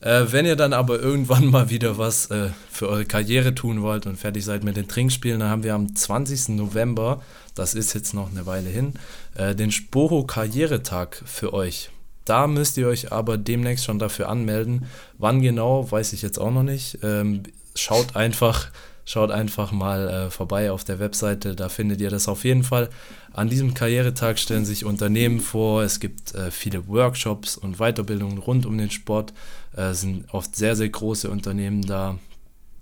Äh, 0.00 0.26
wenn 0.30 0.46
ihr 0.46 0.56
dann 0.56 0.72
aber 0.72 1.00
irgendwann 1.00 1.46
mal 1.46 1.70
wieder 1.70 1.98
was 1.98 2.30
äh, 2.30 2.50
für 2.70 2.88
eure 2.88 3.06
Karriere 3.06 3.54
tun 3.54 3.82
wollt 3.82 4.06
und 4.06 4.16
fertig 4.16 4.44
seid 4.44 4.62
mit 4.64 4.76
den 4.76 4.86
Trinkspielen, 4.86 5.40
dann 5.40 5.48
haben 5.48 5.62
wir 5.62 5.74
am 5.74 5.96
20. 5.96 6.50
November, 6.50 7.22
das 7.54 7.74
ist 7.74 7.94
jetzt 7.94 8.12
noch 8.12 8.30
eine 8.30 8.46
Weile 8.46 8.68
hin, 8.68 8.94
äh, 9.34 9.54
den 9.54 9.72
Sporo 9.72 10.24
Karrieretag 10.24 11.22
für 11.24 11.54
euch. 11.54 11.90
Da 12.26 12.46
müsst 12.46 12.76
ihr 12.76 12.88
euch 12.88 13.12
aber 13.12 13.36
demnächst 13.36 13.84
schon 13.84 13.98
dafür 13.98 14.28
anmelden. 14.28 14.86
Wann 15.18 15.42
genau, 15.42 15.90
weiß 15.90 16.12
ich 16.12 16.22
jetzt 16.22 16.38
auch 16.38 16.50
noch 16.50 16.62
nicht. 16.62 16.98
Ähm, 17.02 17.42
schaut 17.74 18.16
einfach, 18.16 18.68
schaut 19.04 19.30
einfach 19.30 19.72
mal 19.72 20.08
äh, 20.08 20.30
vorbei 20.30 20.70
auf 20.70 20.84
der 20.84 20.98
Webseite, 20.98 21.54
da 21.54 21.68
findet 21.68 22.00
ihr 22.00 22.10
das 22.10 22.28
auf 22.28 22.44
jeden 22.44 22.64
Fall. 22.64 22.88
An 23.32 23.48
diesem 23.48 23.74
Karrieretag 23.74 24.38
stellen 24.38 24.64
sich 24.64 24.84
Unternehmen 24.84 25.40
vor, 25.40 25.82
es 25.82 26.00
gibt 26.00 26.34
äh, 26.34 26.50
viele 26.50 26.86
Workshops 26.88 27.56
und 27.56 27.78
Weiterbildungen 27.78 28.38
rund 28.38 28.66
um 28.66 28.78
den 28.78 28.90
Sport, 28.90 29.32
äh, 29.76 29.92
sind 29.92 30.32
oft 30.32 30.56
sehr, 30.56 30.76
sehr 30.76 30.88
große 30.88 31.30
Unternehmen 31.30 31.82
da. 31.82 32.18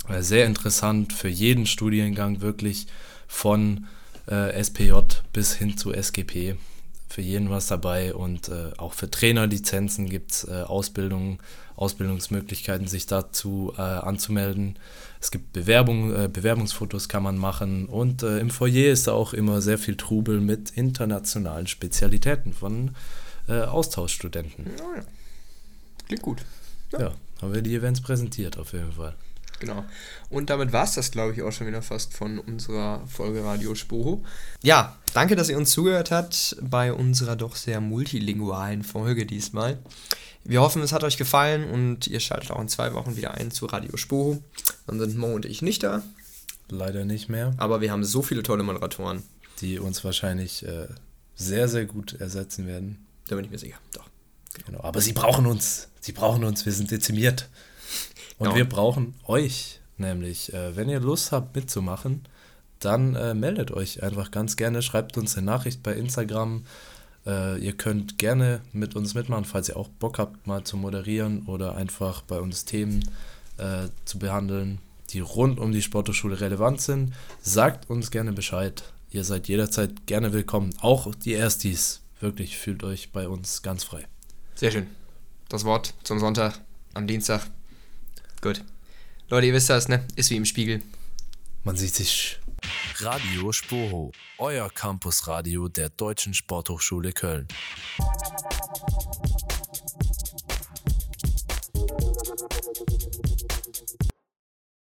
Äh, 0.09 0.23
sehr 0.23 0.47
interessant 0.47 1.13
für 1.13 1.29
jeden 1.29 1.67
Studiengang 1.67 2.41
wirklich 2.41 2.87
von 3.29 3.87
äh, 4.29 4.63
SPJ 4.63 4.93
bis 5.33 5.55
hin 5.55 5.77
zu 5.77 5.93
SGP 5.93 6.57
für 7.13 7.21
jeden 7.21 7.51
was 7.51 7.67
dabei 7.67 8.15
und 8.15 8.49
äh, 8.49 8.71
auch 8.79 8.95
für 8.95 9.11
Trainerlizenzen 9.11 10.09
gibt 10.09 10.33
es 10.33 10.45
äh, 10.49 10.63
Ausbildung, 10.63 11.41
Ausbildungsmöglichkeiten, 11.77 12.89
sich 12.89 13.07
dazu 13.07 13.75
äh, 13.77 13.83
anzumelden. 13.83 14.79
Es 15.21 15.31
gibt 15.31 15.53
Bewerbung, 15.53 16.15
äh, 16.15 16.29
Bewerbungsfotos 16.33 17.11
kann 17.11 17.23
man 17.23 17.37
machen 17.37 17.87
und 17.87 18.23
äh, 18.23 18.39
im 18.39 18.49
Foyer 18.49 18.91
ist 18.91 19.09
da 19.09 19.13
auch 19.13 19.35
immer 19.35 19.61
sehr 19.61 19.77
viel 19.77 19.97
Trubel 19.97 20.41
mit 20.41 20.71
internationalen 20.71 21.67
Spezialitäten 21.67 22.55
von 22.55 22.95
äh, 23.47 23.61
Austauschstudenten. 23.61 24.71
Oh 24.81 24.97
ja. 24.97 25.05
Klingt 26.07 26.23
gut. 26.23 26.43
Ja. 26.93 27.01
ja, 27.01 27.13
haben 27.43 27.53
wir 27.53 27.61
die 27.61 27.75
Events 27.75 28.01
präsentiert 28.01 28.59
auf 28.59 28.73
jeden 28.73 28.93
Fall. 28.93 29.15
Genau. 29.63 29.85
Und 30.29 30.51
damit 30.51 30.73
war 30.73 30.83
es 30.83 30.95
das, 30.95 31.13
glaube 31.13 31.33
ich, 31.33 31.43
auch 31.43 31.53
schon 31.53 31.69
wieder 31.69 31.83
fast 31.83 32.15
von 32.15 32.41
unserer 32.41 33.07
Folge 33.07 33.45
Radio 33.45 33.77
Sporo. 33.77 34.25
Ja, 34.61 34.99
danke, 35.15 35.37
dass 35.37 35.49
ihr 35.49 35.57
uns 35.57 35.71
zugehört 35.71 36.11
habt 36.11 36.57
bei 36.61 36.93
unserer 36.93 37.37
doch 37.37 37.55
sehr 37.55 37.81
multilingualen 37.81 38.83
Folge 38.83 39.25
diesmal. 39.25 39.79
Wir 40.43 40.61
hoffen, 40.63 40.83
es 40.83 40.93
hat 40.93 41.05
euch 41.05 41.17
gefallen 41.17 41.71
und 41.71 42.09
ihr 42.09 42.19
schaltet 42.19 42.51
auch 42.51 42.61
in 42.61 42.69
zwei 42.69 42.93
Wochen 42.95 43.17
wieder 43.17 43.35
ein 43.35 43.53
zu 43.53 43.67
Radio 43.67 43.97
Sporo. 43.97 44.43
Dann 44.89 44.99
sind 44.99 45.17
Mo 45.17 45.29
und 45.29 45.47
ich 45.47 45.63
nicht 45.63 45.85
da. 45.85 46.03
Leider 46.69 47.05
nicht 47.05 47.29
mehr. 47.29 47.55
Aber 47.57 47.81
wir 47.81 47.93
haben 47.93 48.03
so 48.03 48.21
viele 48.21 48.43
tolle 48.43 48.65
Moderatoren. 48.65 49.23
Die 49.61 49.79
uns 49.79 50.03
wahrscheinlich 50.03 50.67
äh, 50.67 50.89
sehr, 51.37 51.69
sehr 51.69 51.85
gut 51.85 52.15
ersetzen 52.15 52.67
werden. 52.67 53.07
Da 53.29 53.37
bin 53.37 53.45
ich 53.45 53.51
mir 53.53 53.59
sicher. 53.59 53.77
Doch. 53.93 54.09
Genau. 54.67 54.83
Aber 54.83 55.01
sie 55.01 55.13
brauchen 55.13 55.47
uns. 55.47 55.87
Sie 56.01 56.11
brauchen 56.11 56.43
uns. 56.43 56.67
Wir 56.67 56.73
sind 56.73 56.91
dezimiert. 56.91 57.49
Und 58.39 58.51
ja. 58.51 58.57
wir 58.57 58.69
brauchen 58.69 59.15
euch 59.27 59.81
nämlich. 59.99 60.53
Äh, 60.53 60.77
wenn 60.77 60.89
ihr 60.89 61.01
Lust 61.01 61.33
habt 61.33 61.55
mitzumachen, 61.57 62.23
dann 62.79 63.15
äh, 63.15 63.35
meldet 63.35 63.71
euch 63.71 64.03
einfach 64.03 64.31
ganz 64.31 64.57
gerne. 64.57 64.83
Schreibt 64.83 65.17
uns 65.17 65.37
eine 65.37 65.47
Nachricht 65.47 65.83
bei 65.83 65.95
Instagram. 65.95 66.65
Äh, 67.25 67.59
ihr 67.59 67.73
könnt 67.73 68.19
gerne 68.19 68.61
mit 68.73 68.97
uns 68.97 69.15
mitmachen, 69.15 69.45
falls 69.45 69.69
ihr 69.69 69.77
auch 69.77 69.89
Bock 69.89 70.19
habt, 70.19 70.47
mal 70.47 70.65
zu 70.65 70.77
moderieren 70.77 71.47
oder 71.47 71.77
einfach 71.77 72.23
bei 72.23 72.41
uns 72.41 72.65
Themen 72.65 73.09
äh, 73.59 73.89
zu 74.05 74.19
behandeln, 74.19 74.81
die 75.11 75.21
rund 75.21 75.61
um 75.61 75.73
die 75.73 75.83
Sporthochschule 75.83 76.41
relevant 76.41 76.81
sind. 76.81 77.15
Sagt 77.41 77.89
uns 77.89 78.11
gerne 78.11 78.33
Bescheid. 78.33 78.83
Ihr 79.11 79.25
seid 79.25 79.47
jederzeit 79.47 80.07
gerne 80.07 80.33
willkommen. 80.33 80.75
Auch 80.81 81.15
die 81.15 81.35
Erstis. 81.35 82.01
Wirklich, 82.19 82.57
fühlt 82.57 82.83
euch 82.83 83.13
bei 83.13 83.29
uns 83.29 83.63
ganz 83.63 83.85
frei. 83.85 84.07
Sehr 84.55 84.71
schön. 84.71 84.87
Das 85.49 85.65
Wort 85.65 85.95
zum 86.03 86.19
Sonntag, 86.19 86.61
am 86.95 87.07
Dienstag. 87.07 87.43
Gut. 88.43 88.65
Leute, 89.29 89.47
ihr 89.47 89.55
wisst 89.55 89.71
das, 89.71 89.89
ne? 89.89 90.05
Ist 90.17 90.31
wie 90.31 90.37
im 90.37 90.45
Spiegel. 90.45 90.83
Man 91.63 91.77
sieht 91.77 91.95
sich. 91.95 92.41
Radio 92.97 93.53
Sporo, 93.53 94.11
euer 94.39 94.69
Campusradio 94.69 95.69
der 95.69 95.91
Deutschen 95.91 96.35
Sporthochschule 96.35 97.13
Köln. 97.13 97.47